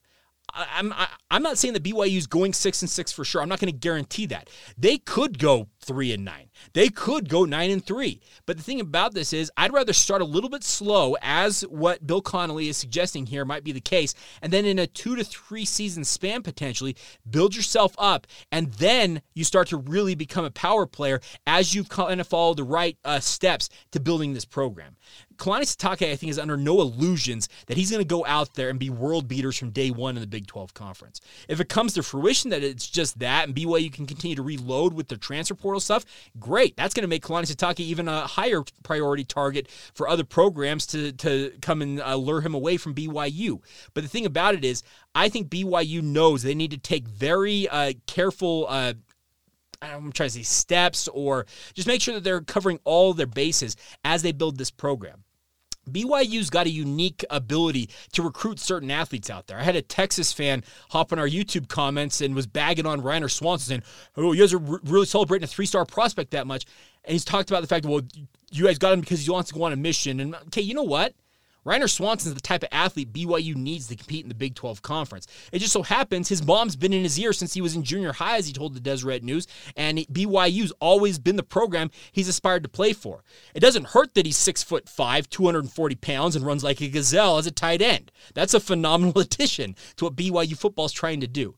I'm 0.54 0.94
I, 0.94 1.04
am 1.04 1.08
i 1.32 1.36
am 1.36 1.44
not 1.44 1.58
saying 1.58 1.74
that 1.74 1.84
BYU 1.84 2.18
is 2.18 2.28
going 2.28 2.54
six 2.54 2.82
and 2.82 2.90
six 2.90 3.12
for 3.12 3.26
sure. 3.26 3.42
I'm 3.42 3.50
not 3.50 3.60
going 3.60 3.72
to 3.72 3.78
guarantee 3.78 4.26
that 4.28 4.50
they 4.78 4.98
could 4.98 5.40
go 5.40 5.68
three 5.86 6.12
and 6.12 6.26
nine. 6.26 6.50
They 6.74 6.90
could 6.90 7.30
go 7.30 7.46
nine 7.46 7.72
and 7.72 7.86
three. 7.86 8.22
But 8.46 8.58
the 8.58 8.64
thing 8.64 8.80
about 8.80 9.14
this 9.14 9.34
is, 9.34 9.52
I'd 9.58 9.74
rather 9.74 9.94
start 9.94 10.22
a 10.22 10.26
little 10.26 10.50
bit 10.50 10.64
slow, 10.64 11.16
as 11.22 11.62
what 11.64 12.06
Bill 12.06 12.22
Connelly 12.22 12.70
is 12.70 12.78
suggesting 12.78 13.26
here 13.26 13.46
might 13.46 13.64
be 13.64 13.72
the 13.72 13.82
case, 13.82 14.14
and 14.42 14.52
then 14.52 14.66
in 14.66 14.80
a 14.80 14.88
two 14.88 15.16
to 15.16 15.24
three 15.24 15.66
season 15.66 16.04
span 16.04 16.42
potentially 16.42 16.96
build 17.30 17.56
yourself 17.56 17.94
up, 17.98 18.28
and 18.52 18.74
then 18.74 19.22
you 19.34 19.44
start 19.44 19.68
to 19.70 19.78
really 19.78 20.16
become 20.16 20.46
a 20.46 20.52
power 20.52 20.86
player 20.86 21.22
as 21.48 21.74
you've 21.74 21.90
kind 21.90 22.22
of 22.22 22.28
followed 22.28 22.58
the 22.58 22.64
right 22.64 22.98
uh, 23.06 23.20
steps 23.20 23.70
to 23.92 24.00
building 24.00 24.34
this 24.34 24.46
program. 24.46 24.96
Kalani 25.38 25.64
Sitake, 25.64 26.12
I 26.12 26.16
think, 26.16 26.30
is 26.30 26.40
under 26.40 26.58
no 26.58 26.82
illusions 26.82 27.50
that 27.68 27.78
he's 27.78 27.92
going 27.92 28.02
to 28.02 28.08
go 28.08 28.26
out 28.26 28.54
there 28.56 28.70
and 28.70 28.80
be 28.80 28.90
world 28.90 29.28
beaters 29.28 29.58
from 29.58 29.72
day 29.72 29.92
one 29.92 30.16
in 30.16 30.22
the 30.22 30.28
Big 30.28 30.48
12 30.48 30.74
Conference. 30.74 31.20
If 31.50 31.60
it 31.60 31.70
comes 31.70 31.94
to 31.94 32.04
fruition 32.04 32.52
that 32.52 32.64
it's 32.64 32.88
just 32.88 33.20
that 33.20 33.46
and 33.46 33.56
BYU 33.56 33.92
can 33.92 34.06
continue 34.06 34.36
to 34.36 34.42
reload 34.42 34.94
with 34.94 35.08
their 35.08 35.18
transfer 35.18 35.56
portal 35.56 35.75
stuff, 35.80 36.06
great. 36.40 36.76
That's 36.78 36.94
going 36.94 37.04
to 37.04 37.08
make 37.08 37.24
Kalani 37.24 37.54
Sitake 37.54 37.80
even 37.80 38.08
a 38.08 38.22
higher 38.22 38.64
priority 38.84 39.24
target 39.24 39.70
for 39.94 40.08
other 40.08 40.24
programs 40.24 40.86
to, 40.88 41.12
to 41.14 41.54
come 41.62 41.82
and 41.82 42.02
uh, 42.02 42.16
lure 42.16 42.42
him 42.42 42.54
away 42.54 42.78
from 42.78 42.94
BYU. 42.94 43.60
But 43.94 44.04
the 44.04 44.10
thing 44.10 44.26
about 44.26 44.56
it 44.56 44.66
is, 44.66 44.84
I 45.14 45.30
think 45.30 45.50
BYU 45.50 46.02
knows 46.02 46.44
they 46.44 46.56
need 46.56 46.72
to 46.72 46.78
take 46.78 47.08
very 47.08 47.68
uh, 47.70 47.94
careful 48.08 48.66
uh, 48.70 48.94
I'm 49.82 50.12
trying 50.12 50.30
to 50.30 50.36
say 50.36 50.44
steps 50.44 51.08
or 51.10 51.46
just 51.74 51.88
make 51.88 52.02
sure 52.02 52.14
that 52.16 52.24
they're 52.24 52.42
covering 52.42 52.80
all 52.84 53.14
their 53.14 53.28
bases 53.28 53.76
as 54.04 54.22
they 54.22 54.32
build 54.32 54.58
this 54.58 54.72
program. 54.72 55.24
BYU's 55.90 56.50
got 56.50 56.66
a 56.66 56.70
unique 56.70 57.24
ability 57.30 57.90
to 58.14 58.24
recruit 58.24 58.60
certain 58.60 58.92
athletes 58.92 59.30
out 59.30 59.48
there. 59.48 59.58
I 59.58 59.64
had 59.64 59.76
a 59.76 59.82
Texas 59.82 60.34
fan 60.34 60.64
hop 60.90 61.12
on 61.12 61.20
our 61.20 61.28
YouTube 61.28 61.68
comments 61.68 62.22
and 62.22 62.36
was 62.36 62.48
bagging 62.48 62.86
on 62.86 63.02
Ryner 63.02 63.32
Swanson 63.32 63.68
saying, 63.68 63.84
Oh, 64.18 64.32
you 64.32 64.42
guys 64.42 64.54
are 64.54 64.80
really 64.84 65.06
celebrating 65.06 65.44
a 65.44 65.48
three 65.48 65.66
star 65.66 65.86
prospect 65.86 66.32
that 66.32 66.48
much. 66.48 66.66
And 67.04 67.14
he's 67.14 67.26
talked 67.26 67.50
about 67.50 67.62
the 67.62 67.68
fact, 67.68 67.86
well, 67.86 68.02
you 68.52 68.66
guys 68.66 68.78
got 68.78 68.94
him 68.94 69.02
because 69.02 69.26
he 69.26 69.32
wants 69.32 69.50
to 69.50 69.56
go 69.56 69.64
on 69.64 69.74
a 69.74 69.78
mission. 69.78 70.20
And 70.20 70.36
okay, 70.36 70.62
you 70.62 70.74
know 70.74 70.84
what? 70.84 71.14
Swanson 71.66 72.30
is 72.30 72.36
the 72.36 72.42
type 72.42 72.64
of 72.64 72.70
athlete 72.72 73.12
BYU 73.12 73.56
needs 73.56 73.88
to 73.88 73.96
compete 73.96 74.24
in 74.24 74.30
the 74.30 74.36
Big 74.36 74.56
12 74.56 74.82
Conference. 74.82 75.28
It 75.52 75.60
just 75.60 75.74
so 75.74 75.82
happens 75.82 76.30
his 76.30 76.46
mom's 76.46 76.76
been 76.76 76.94
in 76.94 77.04
his 77.04 77.20
ear 77.20 77.34
since 77.34 77.54
he 77.54 77.62
was 77.62 77.76
in 77.76 77.84
junior 77.84 78.14
high, 78.14 78.38
as 78.38 78.48
he 78.48 78.54
told 78.54 78.74
the 78.74 78.80
Deseret 78.80 79.24
News, 79.24 79.48
and 79.76 79.98
BYU's 80.00 80.72
always 80.80 81.18
been 81.18 81.36
the 81.36 81.44
program 81.44 81.90
he's 82.12 82.28
aspired 82.28 82.64
to 82.64 82.70
play 82.70 82.94
for. 82.94 83.24
It 83.54 83.62
doesn't 83.62 83.88
hurt 83.88 84.14
that 84.14 84.26
he's 84.26 84.38
six 84.38 84.64
foot 84.64 84.88
five, 84.88 85.30
240 85.30 85.96
pounds, 85.96 86.36
and 86.36 86.46
runs 86.46 86.64
like 86.64 86.82
a 86.82 86.88
gazelle 86.88 87.38
as 87.38 87.48
a 87.48 87.52
tight 87.52 87.82
end. 87.82 88.12
That's 88.34 88.54
a 88.54 88.60
phenomenal 88.60 89.20
addition 89.20 89.76
to 89.98 90.06
what 90.06 90.16
BYU 90.16 90.58
football 90.58 90.86
is 90.86 90.92
trying 90.92 91.22
to 91.22 91.28
do. 91.28 91.56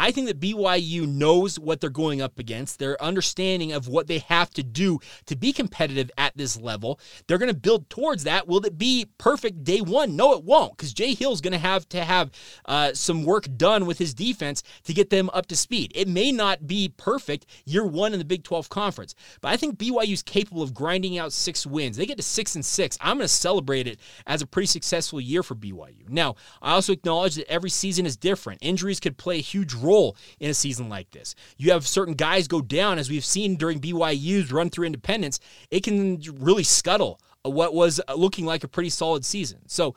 I 0.00 0.12
think 0.12 0.28
that 0.28 0.40
BYU 0.40 1.06
knows 1.06 1.58
what 1.58 1.82
they're 1.82 1.90
going 1.90 2.22
up 2.22 2.38
against. 2.38 2.78
Their 2.78 3.00
understanding 3.02 3.72
of 3.72 3.86
what 3.86 4.06
they 4.06 4.20
have 4.20 4.48
to 4.54 4.62
do 4.62 4.98
to 5.26 5.36
be 5.36 5.52
competitive 5.52 6.10
at 6.16 6.34
this 6.34 6.58
level. 6.58 6.98
They're 7.26 7.36
going 7.36 7.52
to 7.52 7.54
build 7.54 7.90
towards 7.90 8.24
that. 8.24 8.48
Will 8.48 8.64
it 8.64 8.78
be 8.78 9.08
perfect 9.18 9.62
day 9.62 9.82
one? 9.82 10.16
No, 10.16 10.32
it 10.32 10.42
won't, 10.42 10.74
because 10.74 10.94
Jay 10.94 11.12
Hill's 11.12 11.42
going 11.42 11.52
to 11.52 11.58
have 11.58 11.86
to 11.90 12.02
have 12.02 12.30
uh, 12.64 12.94
some 12.94 13.24
work 13.24 13.46
done 13.58 13.84
with 13.84 13.98
his 13.98 14.14
defense 14.14 14.62
to 14.84 14.94
get 14.94 15.10
them 15.10 15.28
up 15.34 15.44
to 15.48 15.56
speed. 15.56 15.92
It 15.94 16.08
may 16.08 16.32
not 16.32 16.66
be 16.66 16.94
perfect 16.96 17.44
year 17.66 17.84
one 17.84 18.14
in 18.14 18.18
the 18.18 18.24
Big 18.24 18.42
12 18.42 18.70
Conference, 18.70 19.14
but 19.42 19.50
I 19.50 19.58
think 19.58 19.76
BYU 19.76 20.14
is 20.14 20.22
capable 20.22 20.62
of 20.62 20.72
grinding 20.72 21.18
out 21.18 21.34
six 21.34 21.66
wins. 21.66 21.98
They 21.98 22.06
get 22.06 22.16
to 22.16 22.22
six 22.22 22.54
and 22.54 22.64
six. 22.64 22.96
I'm 23.02 23.18
going 23.18 23.26
to 23.26 23.28
celebrate 23.28 23.86
it 23.86 24.00
as 24.26 24.40
a 24.40 24.46
pretty 24.46 24.66
successful 24.66 25.20
year 25.20 25.42
for 25.42 25.54
BYU. 25.54 26.08
Now, 26.08 26.36
I 26.62 26.72
also 26.72 26.94
acknowledge 26.94 27.34
that 27.34 27.52
every 27.52 27.68
season 27.68 28.06
is 28.06 28.16
different. 28.16 28.60
Injuries 28.62 28.98
could 28.98 29.18
play 29.18 29.36
a 29.36 29.42
huge 29.42 29.74
role 29.74 29.89
role 29.90 30.16
in 30.38 30.50
a 30.50 30.54
season 30.54 30.88
like 30.88 31.10
this. 31.10 31.34
You 31.58 31.72
have 31.72 31.86
certain 31.86 32.14
guys 32.14 32.48
go 32.48 32.60
down, 32.60 32.98
as 32.98 33.10
we've 33.10 33.24
seen 33.24 33.56
during 33.56 33.80
BYU's 33.80 34.52
run 34.52 34.70
through 34.70 34.86
independence. 34.86 35.40
It 35.70 35.82
can 35.82 36.20
really 36.38 36.64
scuttle 36.64 37.20
what 37.42 37.74
was 37.74 38.00
looking 38.14 38.46
like 38.46 38.64
a 38.64 38.68
pretty 38.68 38.90
solid 38.90 39.24
season. 39.24 39.60
So 39.66 39.94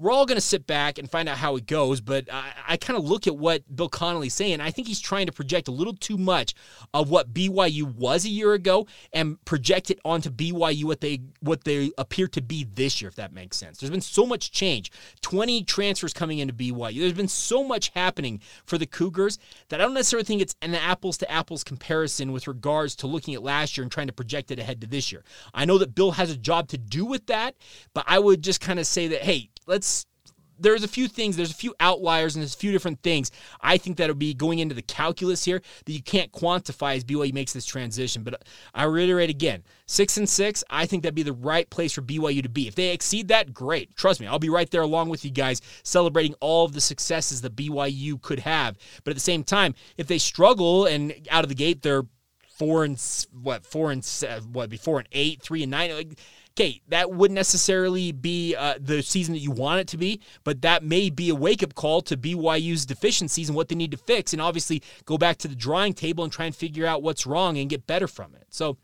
we're 0.00 0.10
all 0.10 0.24
going 0.24 0.36
to 0.36 0.40
sit 0.40 0.66
back 0.66 0.96
and 0.98 1.10
find 1.10 1.28
out 1.28 1.36
how 1.36 1.56
it 1.56 1.66
goes. 1.66 2.00
But 2.00 2.32
I, 2.32 2.52
I 2.68 2.76
kind 2.78 2.98
of 2.98 3.04
look 3.04 3.26
at 3.26 3.36
what 3.36 3.62
Bill 3.74 3.90
Connelly's 3.90 4.32
saying. 4.32 4.60
I 4.60 4.70
think 4.70 4.88
he's 4.88 5.00
trying 5.00 5.26
to 5.26 5.32
project 5.32 5.68
a 5.68 5.72
little 5.72 5.92
too 5.92 6.16
much 6.16 6.54
of 6.94 7.10
what 7.10 7.34
BYU 7.34 7.94
was 7.94 8.24
a 8.24 8.30
year 8.30 8.54
ago 8.54 8.86
and 9.12 9.42
project 9.44 9.90
it 9.90 10.00
onto 10.04 10.30
BYU 10.30 10.84
what 10.84 11.02
they 11.02 11.20
what 11.40 11.64
they 11.64 11.92
appear 11.98 12.26
to 12.28 12.40
be 12.40 12.64
this 12.64 13.02
year, 13.02 13.08
if 13.08 13.16
that 13.16 13.34
makes 13.34 13.58
sense. 13.58 13.78
There's 13.78 13.90
been 13.90 14.00
so 14.00 14.24
much 14.24 14.50
change. 14.50 14.90
20 15.20 15.64
transfers 15.64 16.14
coming 16.14 16.38
into 16.38 16.54
BYU. 16.54 17.00
There's 17.00 17.12
been 17.12 17.28
so 17.28 17.62
much 17.62 17.90
happening 17.90 18.40
for 18.64 18.78
the 18.78 18.86
Cougars 18.86 19.38
that 19.68 19.82
I 19.82 19.84
don't 19.84 19.94
necessarily 19.94 20.24
think 20.24 20.40
it's 20.40 20.56
an 20.62 20.74
apples 20.74 21.18
to 21.18 21.30
apples 21.30 21.62
comparison 21.62 22.32
with 22.32 22.48
regards 22.48 22.96
to 22.96 23.06
looking 23.06 23.34
at 23.34 23.42
last 23.42 23.76
year 23.76 23.82
and 23.82 23.92
trying 23.92 24.06
to 24.06 24.12
project 24.14 24.50
it 24.50 24.58
ahead 24.58 24.80
to 24.80 24.86
this 24.86 25.12
year. 25.12 25.24
I 25.52 25.66
know 25.66 25.76
that 25.76 25.94
Bill 25.94 26.12
has 26.12 26.30
a 26.30 26.36
job 26.38 26.68
to 26.68 26.78
do 26.78 27.04
with 27.04 27.26
that, 27.26 27.54
but 27.92 28.04
I 28.08 28.18
would 28.18 28.42
just 28.42 28.62
kind 28.62 28.78
of 28.78 28.86
say 28.86 29.08
that, 29.08 29.22
hey, 29.22 29.49
let's 29.66 30.06
there's 30.60 30.84
a 30.84 30.88
few 30.88 31.08
things, 31.08 31.36
there's 31.36 31.50
a 31.50 31.54
few 31.54 31.74
outliers, 31.80 32.36
and 32.36 32.42
there's 32.42 32.54
a 32.54 32.58
few 32.58 32.70
different 32.70 33.02
things 33.02 33.30
I 33.60 33.78
think 33.78 33.96
that'll 33.96 34.14
be 34.14 34.34
going 34.34 34.58
into 34.58 34.74
the 34.74 34.82
calculus 34.82 35.44
here 35.44 35.62
that 35.86 35.92
you 35.92 36.02
can't 36.02 36.30
quantify 36.32 36.96
as 36.96 37.04
BYU 37.04 37.32
makes 37.32 37.52
this 37.52 37.64
transition. 37.64 38.22
But 38.22 38.44
I 38.74 38.84
reiterate 38.84 39.30
again, 39.30 39.64
six 39.86 40.18
and 40.18 40.28
six, 40.28 40.62
I 40.70 40.86
think 40.86 41.02
that'd 41.02 41.14
be 41.14 41.22
the 41.22 41.32
right 41.32 41.68
place 41.70 41.92
for 41.92 42.02
BYU 42.02 42.42
to 42.42 42.48
be. 42.48 42.68
If 42.68 42.74
they 42.74 42.90
exceed 42.90 43.28
that, 43.28 43.54
great. 43.54 43.96
Trust 43.96 44.20
me, 44.20 44.26
I'll 44.26 44.38
be 44.38 44.50
right 44.50 44.70
there 44.70 44.82
along 44.82 45.08
with 45.08 45.24
you 45.24 45.30
guys, 45.30 45.62
celebrating 45.82 46.34
all 46.40 46.66
of 46.66 46.72
the 46.72 46.80
successes 46.80 47.40
that 47.40 47.56
BYU 47.56 48.20
could 48.20 48.40
have. 48.40 48.76
But 49.04 49.12
at 49.12 49.16
the 49.16 49.20
same 49.20 49.44
time, 49.44 49.74
if 49.96 50.06
they 50.06 50.18
struggle 50.18 50.84
and 50.84 51.14
out 51.30 51.44
of 51.44 51.48
the 51.48 51.54
gate 51.54 51.82
they're 51.82 52.04
four 52.60 52.84
and 52.84 53.02
what 53.32 53.64
four 53.64 53.90
and 53.90 54.06
what 54.52 54.68
be 54.68 54.76
four 54.76 54.98
and 54.98 55.08
eight, 55.12 55.40
three 55.40 55.62
and 55.62 55.70
nine. 55.70 55.94
Like, 55.94 56.18
that 56.88 57.10
wouldn't 57.10 57.34
necessarily 57.34 58.12
be 58.12 58.54
uh, 58.54 58.74
the 58.80 59.02
season 59.02 59.34
that 59.34 59.40
you 59.40 59.50
want 59.50 59.80
it 59.80 59.88
to 59.88 59.96
be, 59.96 60.20
but 60.44 60.62
that 60.62 60.82
may 60.84 61.10
be 61.10 61.30
a 61.30 61.34
wake 61.34 61.62
up 61.62 61.74
call 61.74 62.00
to 62.02 62.16
BYU's 62.16 62.86
deficiencies 62.86 63.48
and 63.48 63.56
what 63.56 63.68
they 63.68 63.74
need 63.74 63.90
to 63.90 63.96
fix, 63.96 64.32
and 64.32 64.42
obviously 64.42 64.82
go 65.04 65.18
back 65.18 65.36
to 65.38 65.48
the 65.48 65.56
drawing 65.56 65.94
table 65.94 66.24
and 66.24 66.32
try 66.32 66.46
and 66.46 66.54
figure 66.54 66.86
out 66.86 67.02
what's 67.02 67.26
wrong 67.26 67.58
and 67.58 67.70
get 67.70 67.86
better 67.86 68.06
from 68.06 68.34
it. 68.34 68.46
So. 68.50 68.76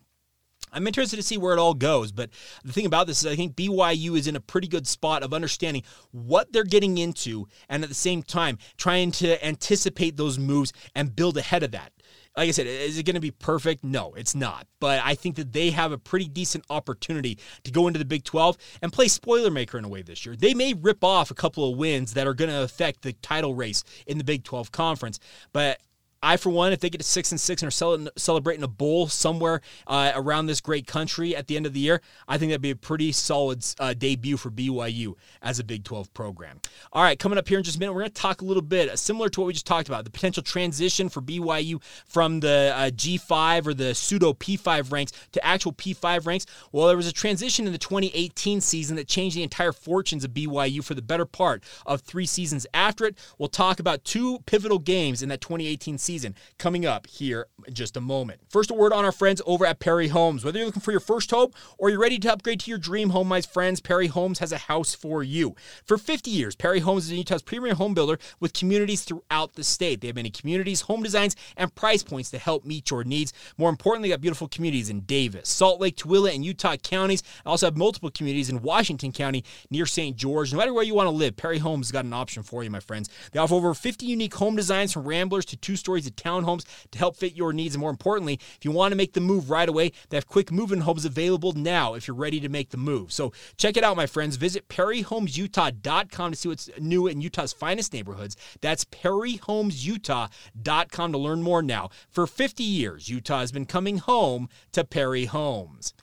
I'm 0.72 0.86
interested 0.86 1.16
to 1.16 1.22
see 1.22 1.38
where 1.38 1.52
it 1.52 1.58
all 1.58 1.74
goes, 1.74 2.12
but 2.12 2.30
the 2.64 2.72
thing 2.72 2.86
about 2.86 3.06
this 3.06 3.20
is 3.20 3.26
I 3.26 3.36
think 3.36 3.56
BYU 3.56 4.16
is 4.16 4.26
in 4.26 4.36
a 4.36 4.40
pretty 4.40 4.68
good 4.68 4.86
spot 4.86 5.22
of 5.22 5.32
understanding 5.32 5.82
what 6.10 6.52
they're 6.52 6.64
getting 6.64 6.98
into 6.98 7.46
and 7.68 7.82
at 7.82 7.88
the 7.88 7.94
same 7.94 8.22
time 8.22 8.58
trying 8.76 9.10
to 9.12 9.44
anticipate 9.44 10.16
those 10.16 10.38
moves 10.38 10.72
and 10.94 11.14
build 11.14 11.36
ahead 11.36 11.62
of 11.62 11.70
that 11.72 11.92
like 12.36 12.48
I 12.48 12.52
said, 12.52 12.66
is 12.66 12.98
it 12.98 13.04
going 13.04 13.14
to 13.14 13.20
be 13.20 13.30
perfect? 13.30 13.82
No, 13.82 14.12
it's 14.14 14.34
not. 14.34 14.66
But 14.78 15.00
I 15.02 15.14
think 15.14 15.36
that 15.36 15.52
they 15.52 15.70
have 15.70 15.90
a 15.92 15.98
pretty 15.98 16.28
decent 16.28 16.64
opportunity 16.68 17.38
to 17.64 17.70
go 17.70 17.86
into 17.86 17.98
the 17.98 18.04
Big 18.04 18.24
12 18.24 18.58
and 18.82 18.92
play 18.92 19.08
spoiler 19.08 19.50
maker 19.50 19.78
in 19.78 19.84
a 19.84 19.88
way 19.88 20.02
this 20.02 20.26
year. 20.26 20.36
They 20.36 20.52
may 20.52 20.74
rip 20.74 21.02
off 21.02 21.30
a 21.30 21.34
couple 21.34 21.70
of 21.70 21.78
wins 21.78 22.12
that 22.12 22.26
are 22.26 22.34
going 22.34 22.50
to 22.50 22.62
affect 22.62 23.02
the 23.02 23.14
title 23.14 23.54
race 23.54 23.84
in 24.06 24.18
the 24.18 24.24
Big 24.24 24.44
12 24.44 24.70
conference, 24.70 25.18
but 25.52 25.80
I, 26.22 26.36
for 26.36 26.50
one, 26.50 26.72
if 26.72 26.80
they 26.80 26.90
get 26.90 26.98
to 26.98 27.04
six 27.04 27.30
and 27.30 27.40
six 27.40 27.62
and 27.62 27.68
are 27.68 28.10
celebrating 28.16 28.64
a 28.64 28.68
bowl 28.68 29.06
somewhere 29.06 29.60
uh, 29.86 30.12
around 30.14 30.46
this 30.46 30.60
great 30.60 30.86
country 30.86 31.36
at 31.36 31.46
the 31.46 31.56
end 31.56 31.66
of 31.66 31.72
the 31.72 31.80
year, 31.80 32.00
I 32.26 32.38
think 32.38 32.50
that'd 32.50 32.62
be 32.62 32.70
a 32.70 32.76
pretty 32.76 33.12
solid 33.12 33.64
uh, 33.78 33.94
debut 33.94 34.36
for 34.36 34.50
BYU 34.50 35.14
as 35.42 35.58
a 35.58 35.64
Big 35.64 35.84
12 35.84 36.12
program. 36.14 36.60
All 36.92 37.02
right, 37.02 37.18
coming 37.18 37.38
up 37.38 37.48
here 37.48 37.58
in 37.58 37.64
just 37.64 37.76
a 37.76 37.80
minute, 37.80 37.92
we're 37.92 38.00
going 38.00 38.10
to 38.10 38.20
talk 38.20 38.40
a 38.40 38.44
little 38.44 38.62
bit 38.62 38.88
uh, 38.88 38.96
similar 38.96 39.28
to 39.28 39.40
what 39.40 39.46
we 39.46 39.52
just 39.52 39.66
talked 39.66 39.88
about 39.88 40.04
the 40.04 40.10
potential 40.10 40.42
transition 40.42 41.08
for 41.08 41.20
BYU 41.20 41.80
from 42.06 42.40
the 42.40 42.72
uh, 42.74 42.90
G5 42.90 43.66
or 43.66 43.74
the 43.74 43.94
pseudo 43.94 44.32
P5 44.32 44.90
ranks 44.90 45.12
to 45.32 45.46
actual 45.46 45.74
P5 45.74 46.26
ranks. 46.26 46.46
Well, 46.72 46.88
there 46.88 46.96
was 46.96 47.06
a 47.06 47.12
transition 47.12 47.66
in 47.66 47.72
the 47.72 47.78
2018 47.78 48.60
season 48.60 48.96
that 48.96 49.06
changed 49.06 49.36
the 49.36 49.42
entire 49.42 49.72
fortunes 49.72 50.24
of 50.24 50.32
BYU 50.32 50.82
for 50.82 50.94
the 50.94 51.02
better 51.02 51.26
part 51.26 51.62
of 51.84 52.00
three 52.00 52.26
seasons 52.26 52.66
after 52.74 53.04
it. 53.04 53.16
We'll 53.38 53.48
talk 53.48 53.78
about 53.78 54.04
two 54.04 54.40
pivotal 54.46 54.78
games 54.78 55.22
in 55.22 55.28
that 55.28 55.40
2018 55.40 55.98
season 55.98 56.15
season 56.16 56.34
coming 56.58 56.86
up 56.86 57.06
here 57.06 57.46
in 57.66 57.74
just 57.74 57.94
a 57.94 58.00
moment. 58.00 58.40
First, 58.48 58.70
a 58.70 58.74
word 58.74 58.94
on 58.94 59.04
our 59.04 59.12
friends 59.12 59.42
over 59.44 59.66
at 59.66 59.80
Perry 59.80 60.08
Homes. 60.08 60.44
Whether 60.44 60.58
you're 60.58 60.66
looking 60.66 60.80
for 60.80 60.90
your 60.90 61.00
first 61.00 61.30
home 61.30 61.50
or 61.76 61.90
you're 61.90 62.00
ready 62.00 62.18
to 62.20 62.32
upgrade 62.32 62.60
to 62.60 62.70
your 62.70 62.78
dream 62.78 63.10
home, 63.10 63.28
my 63.28 63.42
friends, 63.42 63.80
Perry 63.80 64.06
Homes 64.06 64.38
has 64.38 64.50
a 64.50 64.56
house 64.56 64.94
for 64.94 65.22
you. 65.22 65.54
For 65.84 65.98
50 65.98 66.30
years, 66.30 66.56
Perry 66.56 66.80
Homes 66.80 67.04
is 67.04 67.12
Utah's 67.12 67.42
premier 67.42 67.74
home 67.74 67.92
builder 67.92 68.18
with 68.40 68.54
communities 68.54 69.02
throughout 69.02 69.56
the 69.56 69.64
state. 69.64 70.00
They 70.00 70.06
have 70.06 70.16
many 70.16 70.30
communities, 70.30 70.82
home 70.82 71.02
designs, 71.02 71.36
and 71.54 71.74
price 71.74 72.02
points 72.02 72.30
to 72.30 72.38
help 72.38 72.64
meet 72.64 72.90
your 72.90 73.04
needs. 73.04 73.34
More 73.58 73.68
importantly, 73.68 74.08
they 74.08 74.14
got 74.14 74.22
beautiful 74.22 74.48
communities 74.48 74.88
in 74.88 75.00
Davis, 75.00 75.50
Salt 75.50 75.82
Lake, 75.82 75.96
Tooele, 75.96 76.34
and 76.34 76.46
Utah 76.46 76.76
counties. 76.76 77.22
I 77.44 77.50
also 77.50 77.66
have 77.66 77.76
multiple 77.76 78.10
communities 78.10 78.48
in 78.48 78.62
Washington 78.62 79.12
County 79.12 79.44
near 79.70 79.84
St. 79.84 80.16
George. 80.16 80.50
No 80.50 80.58
matter 80.58 80.72
where 80.72 80.84
you 80.84 80.94
want 80.94 81.08
to 81.08 81.10
live, 81.10 81.36
Perry 81.36 81.58
Homes 81.58 81.88
has 81.88 81.92
got 81.92 82.06
an 82.06 82.14
option 82.14 82.42
for 82.42 82.64
you, 82.64 82.70
my 82.70 82.80
friends. 82.80 83.10
They 83.32 83.38
offer 83.38 83.54
over 83.54 83.74
50 83.74 84.06
unique 84.06 84.34
home 84.34 84.56
designs 84.56 84.94
from 84.94 85.04
ramblers 85.06 85.44
to 85.46 85.56
two 85.58 85.76
stories 85.96 86.06
to 86.06 86.12
townhomes 86.12 86.64
to 86.90 86.98
help 86.98 87.16
fit 87.16 87.34
your 87.34 87.52
needs. 87.52 87.74
And 87.74 87.80
more 87.80 87.90
importantly, 87.90 88.38
if 88.56 88.64
you 88.64 88.70
want 88.70 88.92
to 88.92 88.96
make 88.96 89.14
the 89.14 89.20
move 89.20 89.50
right 89.50 89.68
away, 89.68 89.90
they 90.10 90.16
have 90.16 90.26
quick 90.26 90.52
moving 90.52 90.80
homes 90.80 91.04
available 91.04 91.52
now 91.52 91.94
if 91.94 92.06
you're 92.06 92.16
ready 92.16 92.38
to 92.40 92.48
make 92.48 92.70
the 92.70 92.76
move. 92.76 93.12
So 93.12 93.32
check 93.56 93.76
it 93.76 93.84
out, 93.84 93.96
my 93.96 94.06
friends. 94.06 94.36
Visit 94.36 94.68
perryhomesutah.com 94.68 96.30
to 96.30 96.36
see 96.36 96.48
what's 96.48 96.70
new 96.78 97.06
in 97.06 97.20
Utah's 97.20 97.52
finest 97.52 97.92
neighborhoods. 97.92 98.36
That's 98.60 98.84
perryhomesutah.com 98.84 101.12
to 101.12 101.18
learn 101.18 101.42
more 101.42 101.62
now. 101.62 101.90
For 102.08 102.26
50 102.26 102.62
years, 102.62 103.08
Utah 103.08 103.40
has 103.40 103.52
been 103.52 103.66
coming 103.66 103.98
home 103.98 104.48
to 104.72 104.84
Perry 104.84 105.26
Homes. 105.26 105.94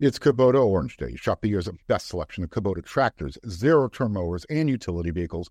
It's 0.00 0.20
Kubota 0.20 0.64
Orange 0.64 0.96
Day. 0.96 1.16
Shop 1.16 1.40
the 1.40 1.48
year's 1.48 1.68
best 1.88 2.06
selection 2.06 2.44
of 2.44 2.50
Kubota 2.50 2.84
tractors, 2.84 3.36
zero 3.48 3.88
turn 3.88 4.12
mowers, 4.12 4.46
and 4.48 4.68
utility 4.68 5.10
vehicles 5.10 5.50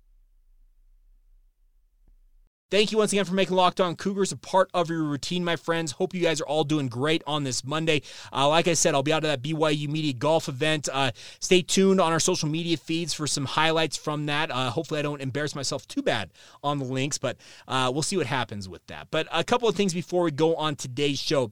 Thank 2.71 2.93
you 2.93 2.99
once 2.99 3.11
again 3.11 3.25
for 3.25 3.33
making 3.33 3.57
Locked 3.57 3.81
On 3.81 3.97
Cougars 3.97 4.31
a 4.31 4.37
part 4.37 4.69
of 4.73 4.89
your 4.89 5.03
routine, 5.03 5.43
my 5.43 5.57
friends. 5.57 5.91
Hope 5.91 6.13
you 6.13 6.21
guys 6.21 6.39
are 6.39 6.45
all 6.45 6.63
doing 6.63 6.87
great 6.87 7.21
on 7.27 7.43
this 7.43 7.65
Monday. 7.65 8.01
Uh, 8.31 8.47
like 8.47 8.65
I 8.69 8.75
said, 8.75 8.95
I'll 8.95 9.03
be 9.03 9.11
out 9.11 9.25
at 9.25 9.41
that 9.41 9.45
BYU 9.45 9.89
Media 9.89 10.13
Golf 10.13 10.47
event. 10.47 10.87
Uh, 10.89 11.11
stay 11.41 11.63
tuned 11.63 11.99
on 11.99 12.13
our 12.13 12.19
social 12.21 12.47
media 12.47 12.77
feeds 12.77 13.13
for 13.13 13.27
some 13.27 13.43
highlights 13.43 13.97
from 13.97 14.27
that. 14.27 14.51
Uh, 14.51 14.69
hopefully, 14.69 15.01
I 15.01 15.03
don't 15.03 15.21
embarrass 15.21 15.53
myself 15.53 15.85
too 15.85 16.01
bad 16.01 16.31
on 16.63 16.79
the 16.79 16.85
links, 16.85 17.17
but 17.17 17.35
uh, 17.67 17.91
we'll 17.93 18.03
see 18.03 18.15
what 18.15 18.27
happens 18.27 18.69
with 18.69 18.87
that. 18.87 19.09
But 19.11 19.27
a 19.33 19.43
couple 19.43 19.67
of 19.67 19.75
things 19.75 19.93
before 19.93 20.23
we 20.23 20.31
go 20.31 20.55
on 20.55 20.77
today's 20.77 21.19
show 21.19 21.51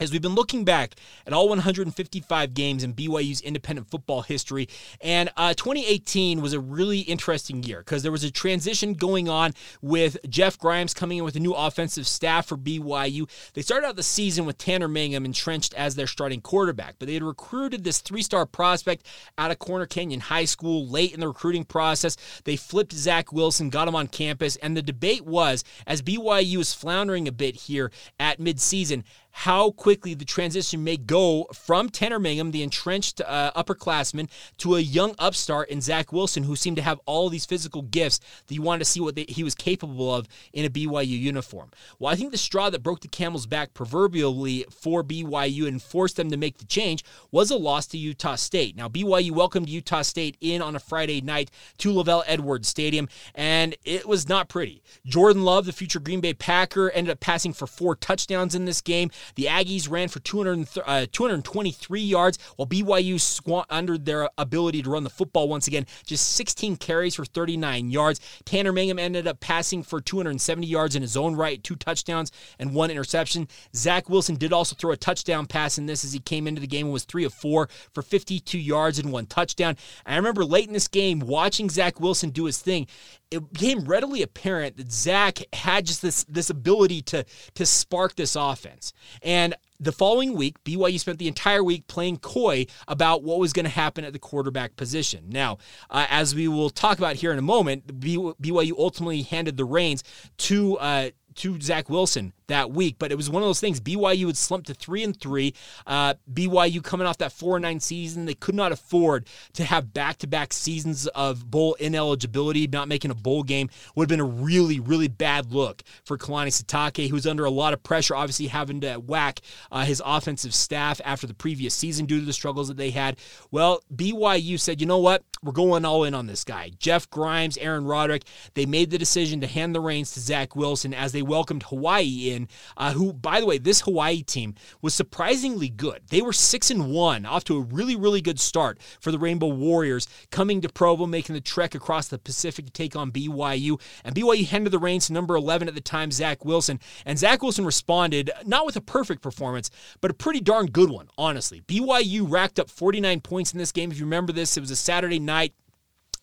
as 0.00 0.10
we've 0.10 0.22
been 0.22 0.34
looking 0.34 0.64
back 0.64 0.94
at 1.26 1.32
all 1.32 1.48
155 1.48 2.54
games 2.54 2.82
in 2.82 2.94
BYU's 2.94 3.42
independent 3.42 3.90
football 3.90 4.22
history, 4.22 4.68
and 5.02 5.30
uh, 5.36 5.52
2018 5.52 6.40
was 6.40 6.54
a 6.54 6.60
really 6.60 7.00
interesting 7.00 7.62
year 7.62 7.80
because 7.80 8.02
there 8.02 8.10
was 8.10 8.24
a 8.24 8.30
transition 8.30 8.94
going 8.94 9.28
on 9.28 9.52
with 9.82 10.16
Jeff 10.28 10.58
Grimes 10.58 10.94
coming 10.94 11.18
in 11.18 11.24
with 11.24 11.36
a 11.36 11.40
new 11.40 11.52
offensive 11.52 12.06
staff 12.06 12.46
for 12.46 12.56
BYU. 12.56 13.28
They 13.52 13.60
started 13.60 13.86
out 13.86 13.96
the 13.96 14.02
season 14.02 14.46
with 14.46 14.56
Tanner 14.56 14.88
Mangum 14.88 15.26
entrenched 15.26 15.74
as 15.74 15.94
their 15.94 16.06
starting 16.06 16.40
quarterback, 16.40 16.96
but 16.98 17.06
they 17.06 17.14
had 17.14 17.22
recruited 17.22 17.84
this 17.84 17.98
three 17.98 18.22
star 18.22 18.46
prospect 18.46 19.06
out 19.36 19.50
of 19.50 19.58
Corner 19.58 19.86
Canyon 19.86 20.20
High 20.20 20.46
School 20.46 20.88
late 20.88 21.12
in 21.12 21.20
the 21.20 21.28
recruiting 21.28 21.64
process. 21.64 22.16
They 22.44 22.56
flipped 22.56 22.92
Zach 22.92 23.32
Wilson, 23.32 23.68
got 23.68 23.88
him 23.88 23.94
on 23.94 24.06
campus, 24.06 24.56
and 24.56 24.74
the 24.74 24.82
debate 24.82 25.26
was 25.26 25.62
as 25.86 26.00
BYU 26.00 26.56
was 26.56 26.72
floundering 26.72 27.28
a 27.28 27.32
bit 27.32 27.54
here 27.54 27.92
at 28.18 28.40
midseason 28.40 29.04
how 29.32 29.70
quickly 29.70 30.14
the 30.14 30.24
transition 30.24 30.84
may 30.84 30.96
go 30.96 31.46
from 31.52 31.88
Tanner 31.88 32.18
Mangum, 32.18 32.50
the 32.50 32.62
entrenched 32.62 33.20
uh, 33.20 33.52
upperclassman, 33.52 34.28
to 34.58 34.76
a 34.76 34.80
young 34.80 35.14
upstart 35.18 35.68
in 35.68 35.80
Zach 35.80 36.12
Wilson, 36.12 36.42
who 36.42 36.56
seemed 36.56 36.76
to 36.76 36.82
have 36.82 37.00
all 37.06 37.28
these 37.28 37.46
physical 37.46 37.82
gifts 37.82 38.20
that 38.46 38.54
you 38.54 38.62
wanted 38.62 38.80
to 38.80 38.84
see 38.84 39.00
what 39.00 39.14
they, 39.14 39.24
he 39.28 39.44
was 39.44 39.54
capable 39.54 40.14
of 40.14 40.26
in 40.52 40.64
a 40.64 40.70
BYU 40.70 41.18
uniform. 41.18 41.70
Well, 41.98 42.12
I 42.12 42.16
think 42.16 42.32
the 42.32 42.38
straw 42.38 42.70
that 42.70 42.82
broke 42.82 43.00
the 43.00 43.08
camel's 43.08 43.46
back 43.46 43.74
proverbially 43.74 44.66
for 44.70 45.02
BYU 45.02 45.66
and 45.66 45.82
forced 45.82 46.16
them 46.16 46.30
to 46.30 46.36
make 46.36 46.58
the 46.58 46.64
change 46.64 47.04
was 47.30 47.50
a 47.50 47.56
loss 47.56 47.86
to 47.88 47.98
Utah 47.98 48.36
State. 48.36 48.76
Now, 48.76 48.88
BYU 48.88 49.30
welcomed 49.32 49.68
Utah 49.68 50.02
State 50.02 50.36
in 50.40 50.62
on 50.62 50.76
a 50.76 50.80
Friday 50.80 51.20
night 51.20 51.50
to 51.78 51.92
LaVell 51.92 52.24
Edwards 52.26 52.68
Stadium, 52.68 53.08
and 53.34 53.76
it 53.84 54.06
was 54.06 54.28
not 54.28 54.48
pretty. 54.48 54.82
Jordan 55.06 55.44
Love, 55.44 55.66
the 55.66 55.72
future 55.72 56.00
Green 56.00 56.20
Bay 56.20 56.34
Packer, 56.34 56.90
ended 56.90 57.12
up 57.12 57.20
passing 57.20 57.52
for 57.52 57.66
four 57.66 57.94
touchdowns 57.94 58.54
in 58.54 58.64
this 58.64 58.80
game. 58.80 59.10
The 59.34 59.44
Aggies 59.44 59.90
ran 59.90 60.08
for 60.08 60.20
200, 60.20 60.68
uh, 60.86 61.06
223 61.10 62.00
yards, 62.00 62.38
while 62.56 62.66
BYU 62.66 63.20
squandered 63.20 64.04
their 64.04 64.28
ability 64.38 64.82
to 64.82 64.90
run 64.90 65.04
the 65.04 65.10
football 65.10 65.48
once 65.48 65.66
again. 65.66 65.86
Just 66.06 66.32
16 66.32 66.76
carries 66.76 67.14
for 67.14 67.24
39 67.24 67.90
yards. 67.90 68.20
Tanner 68.44 68.72
Mangum 68.72 68.98
ended 68.98 69.26
up 69.26 69.40
passing 69.40 69.82
for 69.82 70.00
270 70.00 70.66
yards 70.66 70.96
in 70.96 71.02
his 71.02 71.16
own 71.16 71.34
right, 71.34 71.62
two 71.62 71.76
touchdowns 71.76 72.32
and 72.58 72.74
one 72.74 72.90
interception. 72.90 73.48
Zach 73.74 74.08
Wilson 74.08 74.36
did 74.36 74.52
also 74.52 74.74
throw 74.74 74.92
a 74.92 74.96
touchdown 74.96 75.46
pass 75.46 75.78
in 75.78 75.86
this 75.86 76.04
as 76.04 76.12
he 76.12 76.18
came 76.18 76.46
into 76.46 76.60
the 76.60 76.66
game 76.66 76.86
and 76.86 76.92
was 76.92 77.04
three 77.04 77.24
of 77.24 77.34
four 77.34 77.68
for 77.92 78.02
52 78.02 78.58
yards 78.58 78.98
and 78.98 79.12
one 79.12 79.26
touchdown. 79.26 79.76
I 80.06 80.16
remember 80.16 80.44
late 80.44 80.66
in 80.66 80.72
this 80.72 80.88
game 80.88 81.20
watching 81.20 81.68
Zach 81.68 82.00
Wilson 82.00 82.30
do 82.30 82.44
his 82.44 82.58
thing 82.58 82.86
it 83.30 83.52
became 83.52 83.84
readily 83.84 84.22
apparent 84.22 84.76
that 84.76 84.90
Zach 84.90 85.38
had 85.52 85.86
just 85.86 86.02
this 86.02 86.24
this 86.24 86.50
ability 86.50 87.02
to 87.02 87.24
to 87.54 87.66
spark 87.66 88.16
this 88.16 88.36
offense. 88.36 88.92
And 89.22 89.54
the 89.78 89.92
following 89.92 90.34
week, 90.34 90.62
BYU 90.64 91.00
spent 91.00 91.18
the 91.18 91.28
entire 91.28 91.64
week 91.64 91.86
playing 91.86 92.18
coy 92.18 92.66
about 92.86 93.22
what 93.22 93.38
was 93.38 93.52
going 93.52 93.64
to 93.64 93.70
happen 93.70 94.04
at 94.04 94.12
the 94.12 94.18
quarterback 94.18 94.76
position. 94.76 95.24
Now, 95.28 95.58
uh, 95.88 96.06
as 96.10 96.34
we 96.34 96.48
will 96.48 96.70
talk 96.70 96.98
about 96.98 97.16
here 97.16 97.32
in 97.32 97.38
a 97.38 97.42
moment, 97.42 97.86
BYU 98.00 98.72
ultimately 98.76 99.22
handed 99.22 99.56
the 99.56 99.64
reins 99.64 100.04
to 100.38 100.76
uh, 100.78 101.10
to 101.36 101.60
Zach 101.60 101.88
Wilson 101.88 102.32
that 102.50 102.70
week. 102.70 102.96
But 102.98 103.10
it 103.10 103.16
was 103.16 103.28
one 103.28 103.42
of 103.42 103.48
those 103.48 103.60
things. 103.60 103.80
BYU 103.80 104.26
had 104.26 104.36
slumped 104.36 104.68
to 104.68 104.74
three 104.74 105.02
and 105.02 105.18
three. 105.18 105.54
Uh, 105.86 106.14
BYU 106.32 106.84
coming 106.84 107.06
off 107.06 107.18
that 107.18 107.32
four 107.32 107.56
and 107.56 107.62
nine 107.62 107.80
season, 107.80 108.26
they 108.26 108.34
could 108.34 108.54
not 108.54 108.70
afford 108.70 109.26
to 109.54 109.64
have 109.64 109.92
back 109.92 110.18
to 110.18 110.26
back 110.26 110.52
seasons 110.52 111.06
of 111.08 111.50
bowl 111.50 111.74
ineligibility. 111.74 112.66
Not 112.66 112.88
making 112.88 113.10
a 113.10 113.14
bowl 113.14 113.42
game 113.42 113.70
would 113.94 114.04
have 114.04 114.08
been 114.08 114.20
a 114.20 114.24
really 114.24 114.78
really 114.78 115.08
bad 115.08 115.52
look 115.52 115.82
for 116.04 116.18
Kalani 116.18 116.48
Sitake, 116.48 117.08
who's 117.08 117.26
under 117.26 117.44
a 117.44 117.50
lot 117.50 117.72
of 117.72 117.82
pressure, 117.82 118.14
obviously 118.14 118.48
having 118.48 118.80
to 118.82 118.94
whack 118.96 119.40
uh, 119.72 119.84
his 119.84 120.02
offensive 120.04 120.54
staff 120.54 121.00
after 121.04 121.26
the 121.26 121.34
previous 121.34 121.74
season 121.74 122.06
due 122.06 122.20
to 122.20 122.26
the 122.26 122.32
struggles 122.32 122.68
that 122.68 122.76
they 122.76 122.90
had. 122.90 123.16
Well, 123.50 123.82
BYU 123.94 124.58
said, 124.58 124.80
you 124.80 124.86
know 124.86 124.98
what, 124.98 125.22
we're 125.42 125.52
going 125.52 125.84
all 125.84 126.04
in 126.04 126.14
on 126.14 126.26
this 126.26 126.44
guy. 126.44 126.72
Jeff 126.78 127.08
Grimes, 127.10 127.56
Aaron 127.58 127.84
Roderick, 127.84 128.24
they 128.54 128.66
made 128.66 128.90
the 128.90 128.98
decision 128.98 129.40
to 129.40 129.46
hand 129.46 129.74
the 129.74 129.80
reins 129.80 130.12
to 130.12 130.20
Zach 130.20 130.56
Wilson 130.56 130.92
as 130.92 131.12
they 131.12 131.22
welcomed 131.22 131.62
Hawaii 131.64 132.30
in 132.30 132.39
uh, 132.76 132.92
who, 132.92 133.12
by 133.12 133.40
the 133.40 133.46
way, 133.46 133.58
this 133.58 133.82
Hawaii 133.82 134.22
team 134.22 134.54
was 134.82 134.94
surprisingly 134.94 135.68
good. 135.68 136.02
They 136.08 136.22
were 136.22 136.32
six 136.32 136.70
and 136.70 136.90
one, 136.90 137.26
off 137.26 137.44
to 137.44 137.56
a 137.56 137.60
really, 137.60 137.96
really 137.96 138.20
good 138.20 138.40
start 138.40 138.78
for 139.00 139.10
the 139.10 139.18
Rainbow 139.18 139.48
Warriors, 139.48 140.08
coming 140.30 140.60
to 140.60 140.68
Provo, 140.68 141.06
making 141.06 141.34
the 141.34 141.40
trek 141.40 141.74
across 141.74 142.08
the 142.08 142.18
Pacific 142.18 142.66
to 142.66 142.72
take 142.72 142.96
on 142.96 143.12
BYU. 143.12 143.80
And 144.04 144.14
BYU 144.14 144.46
handed 144.46 144.70
the 144.70 144.78
reins 144.78 145.06
to 145.06 145.12
number 145.12 145.34
11 145.36 145.68
at 145.68 145.74
the 145.74 145.80
time, 145.80 146.10
Zach 146.10 146.44
Wilson. 146.44 146.80
And 147.04 147.18
Zach 147.18 147.42
Wilson 147.42 147.64
responded 147.64 148.30
not 148.46 148.66
with 148.66 148.76
a 148.76 148.80
perfect 148.80 149.22
performance, 149.22 149.70
but 150.00 150.10
a 150.10 150.14
pretty 150.14 150.40
darn 150.40 150.66
good 150.66 150.90
one, 150.90 151.08
honestly. 151.18 151.60
BYU 151.62 152.30
racked 152.30 152.58
up 152.58 152.70
49 152.70 153.20
points 153.20 153.52
in 153.52 153.58
this 153.58 153.72
game. 153.72 153.90
If 153.90 153.98
you 153.98 154.04
remember 154.04 154.32
this, 154.32 154.56
it 154.56 154.60
was 154.60 154.70
a 154.70 154.76
Saturday 154.76 155.18
night 155.18 155.54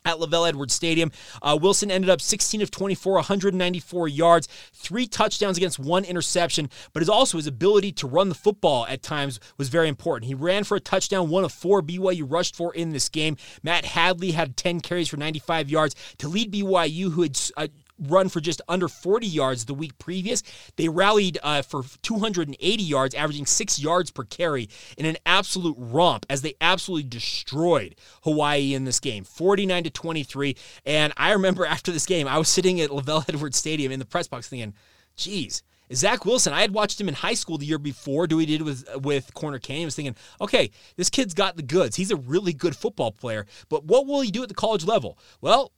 at 0.07 0.17
LaVell 0.17 0.47
Edwards 0.47 0.73
Stadium. 0.73 1.11
Uh, 1.41 1.57
Wilson 1.61 1.91
ended 1.91 2.09
up 2.09 2.21
16 2.21 2.61
of 2.61 2.71
24, 2.71 3.13
194 3.13 4.07
yards, 4.07 4.47
three 4.73 5.05
touchdowns 5.05 5.57
against 5.57 5.77
one 5.77 6.05
interception, 6.05 6.69
but 6.93 7.01
his 7.01 7.09
also 7.09 7.37
his 7.37 7.47
ability 7.47 7.91
to 7.91 8.07
run 8.07 8.29
the 8.29 8.35
football 8.35 8.85
at 8.87 9.03
times 9.03 9.39
was 9.57 9.69
very 9.69 9.89
important. 9.89 10.27
He 10.27 10.33
ran 10.35 10.63
for 10.63 10.77
a 10.77 10.79
touchdown, 10.79 11.29
one 11.29 11.43
of 11.43 11.51
four 11.51 11.81
BYU 11.81 12.25
rushed 12.27 12.55
for 12.55 12.73
in 12.73 12.91
this 12.91 13.09
game. 13.09 13.35
Matt 13.63 13.85
Hadley 13.85 14.31
had 14.31 14.55
10 14.55 14.79
carries 14.79 15.09
for 15.09 15.17
95 15.17 15.69
yards 15.69 15.95
to 16.19 16.27
lead 16.27 16.53
BYU, 16.53 17.11
who 17.11 17.23
had 17.23 17.39
uh, 17.57 17.67
run 17.99 18.29
for 18.29 18.39
just 18.39 18.61
under 18.67 18.87
40 18.87 19.27
yards 19.27 19.65
the 19.65 19.73
week 19.73 19.97
previous. 19.97 20.43
They 20.75 20.89
rallied 20.89 21.37
uh, 21.43 21.61
for 21.61 21.83
280 22.01 22.83
yards, 22.83 23.15
averaging 23.15 23.45
six 23.45 23.79
yards 23.79 24.11
per 24.11 24.23
carry 24.23 24.69
in 24.97 25.05
an 25.05 25.17
absolute 25.25 25.75
romp 25.77 26.25
as 26.29 26.41
they 26.41 26.55
absolutely 26.61 27.09
destroyed 27.09 27.95
Hawaii 28.23 28.73
in 28.73 28.85
this 28.85 28.99
game, 28.99 29.23
49 29.23 29.83
to 29.85 29.89
23. 29.89 30.55
And 30.85 31.13
I 31.17 31.31
remember 31.31 31.65
after 31.77 31.91
this 31.91 32.05
game, 32.05 32.27
I 32.27 32.37
was 32.37 32.49
sitting 32.49 32.81
at 32.81 32.89
LaVell 32.89 33.29
Edwards 33.29 33.57
Stadium 33.57 33.91
in 33.91 33.99
the 33.99 34.05
press 34.05 34.27
box 34.27 34.47
thinking, 34.47 34.73
geez, 35.15 35.63
Zach 35.93 36.25
Wilson, 36.25 36.53
I 36.53 36.61
had 36.61 36.73
watched 36.73 36.99
him 36.99 37.07
in 37.07 37.13
high 37.13 37.33
school 37.33 37.57
the 37.57 37.65
year 37.65 37.77
before, 37.77 38.27
do 38.27 38.37
he 38.37 38.45
did 38.45 38.61
with 38.61 38.85
with 38.97 39.33
Corner 39.33 39.59
Canyon. 39.59 39.85
I 39.85 39.85
was 39.85 39.95
thinking, 39.95 40.15
okay, 40.41 40.71
this 40.97 41.09
kid's 41.09 41.33
got 41.33 41.55
the 41.55 41.63
goods. 41.63 41.95
He's 41.95 42.11
a 42.11 42.17
really 42.17 42.53
good 42.53 42.75
football 42.75 43.11
player, 43.11 43.45
but 43.69 43.85
what 43.85 44.05
will 44.05 44.21
he 44.21 44.31
do 44.31 44.43
at 44.43 44.49
the 44.49 44.55
college 44.55 44.85
level? 44.85 45.17
Well, 45.39 45.71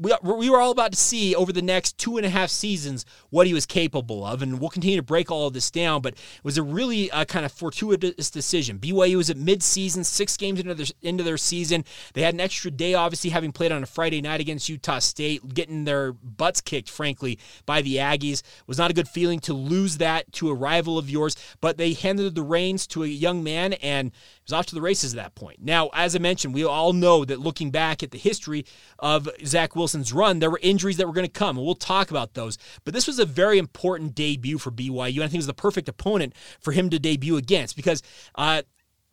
we, 0.00 0.14
we 0.22 0.48
were 0.48 0.60
all 0.60 0.70
about 0.70 0.92
to 0.92 0.98
see 0.98 1.34
over 1.34 1.52
the 1.52 1.62
next 1.62 1.98
two 1.98 2.16
and 2.16 2.24
a 2.24 2.30
half 2.30 2.48
seasons 2.48 3.04
what 3.28 3.46
he 3.46 3.52
was 3.52 3.66
capable 3.66 4.24
of, 4.24 4.40
and 4.40 4.58
we'll 4.58 4.70
continue 4.70 4.96
to 4.96 5.02
break 5.02 5.30
all 5.30 5.46
of 5.46 5.52
this 5.52 5.70
down. 5.70 6.00
But 6.00 6.14
it 6.14 6.44
was 6.44 6.56
a 6.56 6.62
really 6.62 7.10
uh, 7.10 7.26
kind 7.26 7.44
of 7.44 7.52
fortuitous 7.52 8.30
decision. 8.30 8.78
BYU 8.78 9.16
was 9.16 9.28
at 9.28 9.36
midseason, 9.36 10.04
six 10.04 10.36
games 10.36 10.58
into 10.58 10.74
their 10.74 10.86
into 11.02 11.22
their 11.22 11.36
season. 11.36 11.84
They 12.14 12.22
had 12.22 12.34
an 12.34 12.40
extra 12.40 12.70
day, 12.70 12.94
obviously, 12.94 13.30
having 13.30 13.52
played 13.52 13.72
on 13.72 13.82
a 13.82 13.86
Friday 13.86 14.22
night 14.22 14.40
against 14.40 14.68
Utah 14.68 15.00
State, 15.00 15.52
getting 15.52 15.84
their 15.84 16.12
butts 16.12 16.62
kicked, 16.62 16.88
frankly, 16.88 17.38
by 17.66 17.82
the 17.82 17.96
Aggies. 17.96 18.40
It 18.40 18.68
was 18.68 18.78
not 18.78 18.90
a 18.90 18.94
good 18.94 19.08
feeling 19.08 19.40
to 19.40 19.52
lose 19.52 19.98
that 19.98 20.32
to 20.34 20.48
a 20.48 20.54
rival 20.54 20.96
of 20.96 21.10
yours, 21.10 21.36
but 21.60 21.76
they 21.76 21.92
handed 21.92 22.34
the 22.34 22.42
reins 22.42 22.86
to 22.88 23.04
a 23.04 23.08
young 23.08 23.44
man 23.44 23.74
and 23.74 24.12
was 24.46 24.52
off 24.52 24.66
to 24.66 24.74
the 24.74 24.80
races 24.80 25.14
at 25.14 25.22
that 25.22 25.34
point. 25.34 25.58
Now, 25.62 25.90
as 25.92 26.16
I 26.16 26.18
mentioned, 26.18 26.54
we 26.54 26.64
all 26.64 26.92
know 26.92 27.24
that 27.24 27.38
looking 27.40 27.70
back 27.70 28.02
at 28.02 28.10
the 28.10 28.18
history 28.18 28.64
of 28.98 29.28
Zach 29.44 29.76
Run, 30.12 30.38
there 30.38 30.50
were 30.50 30.60
injuries 30.62 30.96
that 30.96 31.06
were 31.06 31.12
going 31.12 31.26
to 31.26 31.32
come, 31.32 31.56
and 31.56 31.64
we'll 31.64 31.74
talk 31.74 32.10
about 32.10 32.34
those. 32.34 32.58
But 32.84 32.94
this 32.94 33.06
was 33.06 33.18
a 33.18 33.26
very 33.26 33.58
important 33.58 34.14
debut 34.14 34.58
for 34.58 34.70
BYU, 34.70 35.14
and 35.14 35.24
I 35.24 35.26
think 35.26 35.34
it 35.34 35.38
was 35.38 35.46
the 35.46 35.54
perfect 35.54 35.88
opponent 35.88 36.34
for 36.60 36.72
him 36.72 36.90
to 36.90 36.98
debut 36.98 37.36
against 37.36 37.76
because 37.76 38.02
uh, 38.34 38.62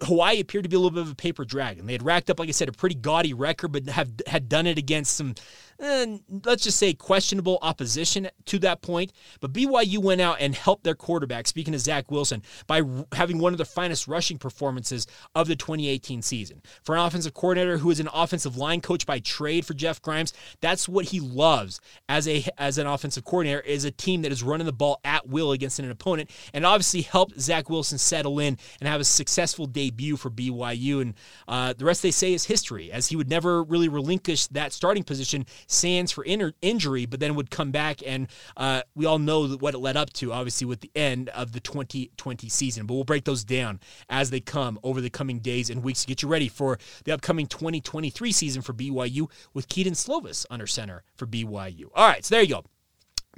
Hawaii 0.02 0.40
appeared 0.40 0.63
to 0.63 0.70
be 0.70 0.76
a 0.76 0.80
little 0.80 0.92
bit 0.92 1.02
of 1.02 1.12
a 1.12 1.16
paper 1.16 1.44
dragon. 1.44 1.86
They 1.88 1.94
had 1.94 2.04
racked 2.04 2.30
up, 2.30 2.40
like 2.40 2.50
I 2.50 2.52
said, 2.52 2.70
a 2.70 2.72
pretty 2.72 2.96
gaudy 2.96 3.34
record, 3.34 3.72
but 3.72 3.88
have 3.88 4.12
had 4.28 4.48
done 4.48 4.68
it 4.68 4.78
against 4.78 5.16
some 5.16 5.34
let's 5.80 6.63
just 6.63 6.78
say 6.78 6.94
questionable 6.94 7.60
opposition 7.62 8.30
to 8.46 8.60
that 8.60 8.82
point. 8.82 9.13
But 9.40 9.54
BYU 9.54 10.00
went 10.00 10.22
out 10.22 10.38
and 10.40 10.56
helped 10.56 10.84
their 10.84 10.96
quarterback, 10.96 11.48
speaking 11.48 11.74
of 11.74 11.82
Zach 11.82 12.10
Wilson, 12.12 12.42
by 12.66 12.82
having 13.13 13.38
one 13.40 13.54
of 13.54 13.58
the 13.58 13.66
finest 13.66 14.08
rushing 14.08 14.38
performances 14.38 15.08
of 15.36 15.48
the 15.48 15.56
2018 15.56 16.22
season. 16.22 16.62
For 16.84 16.96
an 16.96 17.02
offensive 17.06 17.34
coordinator 17.34 17.78
who 17.78 17.92
is 17.92 18.00
an 18.00 18.10
offensive 18.13 18.58
line 18.58 18.82
coach 18.82 19.06
by 19.06 19.20
trade 19.20 19.66
for 19.66 19.74
Jeff 19.74 20.02
Grimes, 20.02 20.34
that's 20.62 20.90
what 20.90 21.06
he 21.06 21.20
loves 21.20 21.80
as 22.10 22.28
a 22.28 22.46
as 22.58 22.78
an 22.78 22.88
offensive 22.88 23.26
coordinator 23.26 23.60
is 23.62 23.86
a 23.86 23.92
team 23.92 24.22
that 24.24 24.32
is 24.32 24.44
running 24.44 24.66
the 24.66 24.74
ball 24.74 25.00
at 25.04 25.28
will 25.28 25.52
against 25.52 25.80
an 25.80 25.90
opponent, 25.92 26.30
and 26.54 26.66
obviously 26.66 27.02
helped 27.02 27.40
Zach 27.40 27.70
Wilson 27.70 27.98
settle 27.98 28.40
in 28.40 28.58
and 28.80 28.88
have 28.88 29.02
a 29.02 29.04
successful 29.04 29.66
debut 29.66 30.18
for 30.18 30.30
BYU. 30.30 31.02
And 31.02 31.13
uh, 31.48 31.74
the 31.74 31.86
rest 31.86 32.02
they 32.02 32.12
say 32.12 32.34
is 32.34 32.46
history, 32.46 32.92
as 32.92 33.08
he 33.08 33.16
would 33.16 33.30
never 33.30 33.63
really 33.63 33.88
relinquish 33.88 34.48
that 34.48 34.74
starting 34.74 35.04
position 35.04 35.46
Sands 35.67 36.12
for 36.12 36.23
in- 36.23 36.53
injury, 36.62 37.06
but 37.06 37.19
then 37.19 37.36
would 37.36 37.51
come 37.51 37.71
back, 37.71 38.01
and 38.06 38.27
uh, 38.56 38.82
we 38.95 39.06
all 39.06 39.19
know 39.19 39.47
what 39.47 39.73
it 39.73 39.80
led 39.80 39.97
up 39.97 40.12
to, 40.13 40.34
obviously, 40.34 40.65
with 40.65 40.82
the 40.82 40.91
end 40.95 41.30
of 41.30 41.51
the 41.51 41.60
2020 41.60 42.49
season. 42.49 42.86
But 42.86 42.95
we'll 42.95 43.03
break 43.03 43.25
those 43.25 43.43
down 43.43 43.80
as 44.10 44.30
they 44.30 44.39
come 44.39 44.80
over 44.84 45.01
the 45.01 45.10
coming 45.10 45.39
days 45.39 45.69
and 45.69 45.84
weeks 45.84 46.01
to 46.01 46.08
get 46.08 46.21
you 46.21 46.27
ready 46.27 46.47
for 46.47 46.80
the 47.03 47.12
upcoming 47.12 47.47
2023 47.47 48.32
season 48.32 48.62
for 48.62 48.73
BYU 48.73 49.30
with 49.53 49.67
Kedon 49.67 49.93
Slovis 49.93 50.45
under 50.49 50.67
center 50.67 51.03
for 51.15 51.27
BYU. 51.27 51.86
All 51.95 52.08
right, 52.08 52.23
so 52.23 52.36
there 52.36 52.41
you 52.41 52.49
go. 52.49 52.63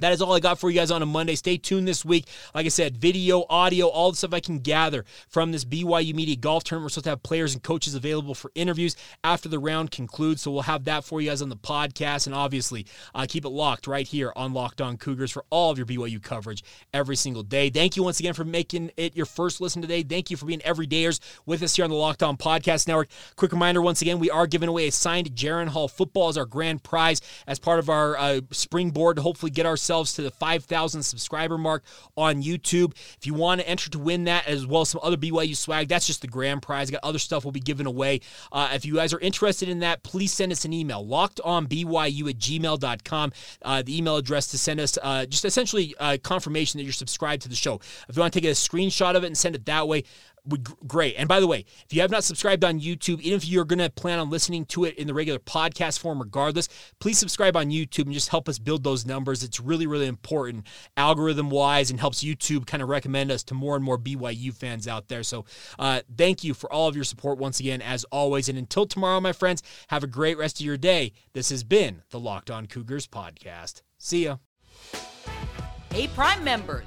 That 0.00 0.12
is 0.12 0.22
all 0.22 0.32
I 0.32 0.40
got 0.40 0.58
for 0.58 0.70
you 0.70 0.78
guys 0.78 0.90
on 0.90 1.02
a 1.02 1.06
Monday. 1.06 1.34
Stay 1.34 1.58
tuned 1.58 1.86
this 1.86 2.04
week. 2.04 2.26
Like 2.54 2.66
I 2.66 2.70
said, 2.70 2.96
video, 2.96 3.44
audio, 3.50 3.86
all 3.86 4.10
the 4.10 4.16
stuff 4.16 4.32
I 4.32 4.40
can 4.40 4.58
gather 4.58 5.04
from 5.28 5.52
this 5.52 5.64
BYU 5.64 6.14
Media 6.14 6.36
Golf 6.36 6.64
Tournament. 6.64 6.86
We're 6.86 6.88
supposed 6.90 7.04
to 7.04 7.10
have 7.10 7.22
players 7.22 7.52
and 7.52 7.62
coaches 7.62 7.94
available 7.94 8.34
for 8.34 8.50
interviews 8.54 8.96
after 9.22 9.48
the 9.48 9.58
round 9.58 9.90
concludes. 9.90 10.42
So 10.42 10.50
we'll 10.50 10.62
have 10.62 10.84
that 10.84 11.04
for 11.04 11.20
you 11.20 11.28
guys 11.28 11.42
on 11.42 11.50
the 11.50 11.56
podcast. 11.56 12.26
And 12.26 12.34
obviously, 12.34 12.86
uh, 13.14 13.26
keep 13.28 13.44
it 13.44 13.50
locked 13.50 13.86
right 13.86 14.06
here 14.06 14.32
on 14.34 14.54
Locked 14.54 14.80
On 14.80 14.96
Cougars 14.96 15.30
for 15.30 15.44
all 15.50 15.70
of 15.70 15.76
your 15.76 15.86
BYU 15.86 16.22
coverage 16.22 16.64
every 16.94 17.16
single 17.16 17.42
day. 17.42 17.68
Thank 17.68 17.96
you 17.96 18.02
once 18.02 18.20
again 18.20 18.34
for 18.34 18.44
making 18.44 18.90
it 18.96 19.14
your 19.14 19.26
first 19.26 19.60
listen 19.60 19.82
today. 19.82 20.02
Thank 20.02 20.30
you 20.30 20.36
for 20.38 20.46
being 20.46 20.60
everydayers 20.60 21.20
with 21.44 21.62
us 21.62 21.76
here 21.76 21.84
on 21.84 21.90
the 21.90 21.96
Locked 21.96 22.22
On 22.22 22.38
Podcast 22.38 22.88
Network. 22.88 23.08
Quick 23.36 23.52
reminder 23.52 23.82
once 23.82 24.00
again, 24.00 24.18
we 24.18 24.30
are 24.30 24.46
giving 24.46 24.68
away 24.68 24.88
a 24.88 24.92
signed 24.92 25.30
Jaren 25.32 25.68
Hall 25.68 25.88
football 25.88 26.28
as 26.28 26.38
our 26.38 26.46
grand 26.46 26.82
prize 26.82 27.20
as 27.46 27.58
part 27.58 27.78
of 27.78 27.90
our 27.90 28.16
uh, 28.16 28.40
springboard 28.50 29.16
to 29.16 29.22
hopefully 29.22 29.50
get 29.50 29.66
ourselves 29.66 29.89
ourselves 29.90 30.14
to 30.14 30.22
the 30.22 30.30
5,000 30.30 31.02
subscriber 31.02 31.58
mark 31.58 31.82
on 32.16 32.42
YouTube. 32.42 32.92
If 33.18 33.26
you 33.26 33.34
want 33.34 33.60
to 33.60 33.68
enter 33.68 33.90
to 33.90 33.98
win 33.98 34.24
that, 34.24 34.46
as 34.46 34.64
well 34.64 34.82
as 34.82 34.90
some 34.90 35.00
other 35.02 35.16
BYU 35.16 35.56
swag, 35.56 35.88
that's 35.88 36.06
just 36.06 36.20
the 36.20 36.28
grand 36.28 36.62
prize. 36.62 36.90
Got 36.90 37.00
other 37.02 37.18
stuff 37.18 37.44
we'll 37.44 37.52
be 37.52 37.60
giving 37.60 37.86
away. 37.86 38.20
Uh, 38.52 38.70
if 38.72 38.84
you 38.84 38.94
guys 38.94 39.12
are 39.12 39.18
interested 39.18 39.68
in 39.68 39.80
that, 39.80 40.04
please 40.04 40.32
send 40.32 40.52
us 40.52 40.64
an 40.64 40.72
email, 40.72 41.04
lockedonbyu 41.04 42.30
at 42.30 42.38
gmail.com. 42.38 43.32
Uh, 43.62 43.82
the 43.82 43.98
email 43.98 44.16
address 44.16 44.46
to 44.48 44.58
send 44.58 44.78
us 44.78 44.96
uh, 45.02 45.26
just 45.26 45.44
essentially 45.44 45.94
uh, 45.98 46.16
confirmation 46.22 46.78
that 46.78 46.84
you're 46.84 46.92
subscribed 46.92 47.42
to 47.42 47.48
the 47.48 47.56
show. 47.56 47.80
If 48.08 48.16
you 48.16 48.20
want 48.20 48.32
to 48.32 48.40
take 48.40 48.48
a 48.48 48.52
screenshot 48.52 49.16
of 49.16 49.24
it 49.24 49.26
and 49.26 49.36
send 49.36 49.56
it 49.56 49.66
that 49.66 49.88
way, 49.88 50.04
would 50.46 50.64
great. 50.86 51.14
And 51.16 51.28
by 51.28 51.40
the 51.40 51.46
way, 51.46 51.64
if 51.84 51.92
you 51.92 52.00
have 52.00 52.10
not 52.10 52.24
subscribed 52.24 52.64
on 52.64 52.80
YouTube, 52.80 53.20
even 53.20 53.36
if 53.36 53.46
you're 53.46 53.64
going 53.64 53.78
to 53.78 53.90
plan 53.90 54.18
on 54.18 54.30
listening 54.30 54.64
to 54.66 54.84
it 54.84 54.96
in 54.96 55.06
the 55.06 55.14
regular 55.14 55.38
podcast 55.38 55.98
form, 55.98 56.20
regardless, 56.20 56.68
please 56.98 57.18
subscribe 57.18 57.56
on 57.56 57.70
YouTube 57.70 58.04
and 58.04 58.12
just 58.12 58.28
help 58.28 58.48
us 58.48 58.58
build 58.58 58.84
those 58.84 59.06
numbers. 59.06 59.42
It's 59.42 59.60
really, 59.60 59.86
really 59.86 60.06
important 60.06 60.66
algorithm 60.96 61.50
wise 61.50 61.90
and 61.90 62.00
helps 62.00 62.22
YouTube 62.22 62.66
kind 62.66 62.82
of 62.82 62.88
recommend 62.88 63.30
us 63.30 63.42
to 63.44 63.54
more 63.54 63.76
and 63.76 63.84
more 63.84 63.98
BYU 63.98 64.54
fans 64.54 64.88
out 64.88 65.08
there. 65.08 65.22
So 65.22 65.44
uh, 65.78 66.00
thank 66.16 66.44
you 66.44 66.54
for 66.54 66.72
all 66.72 66.88
of 66.88 66.94
your 66.94 67.04
support 67.04 67.38
once 67.38 67.60
again, 67.60 67.82
as 67.82 68.04
always. 68.04 68.48
And 68.48 68.58
until 68.58 68.86
tomorrow, 68.86 69.20
my 69.20 69.32
friends, 69.32 69.62
have 69.88 70.04
a 70.04 70.08
great 70.08 70.38
rest 70.38 70.60
of 70.60 70.66
your 70.66 70.76
day. 70.76 71.12
This 71.32 71.50
has 71.50 71.64
been 71.64 72.02
the 72.10 72.20
Locked 72.20 72.50
On 72.50 72.66
Cougars 72.66 73.06
podcast. 73.06 73.82
See 73.98 74.24
ya. 74.24 74.36
Hey, 75.92 76.06
Prime 76.08 76.44
members 76.44 76.86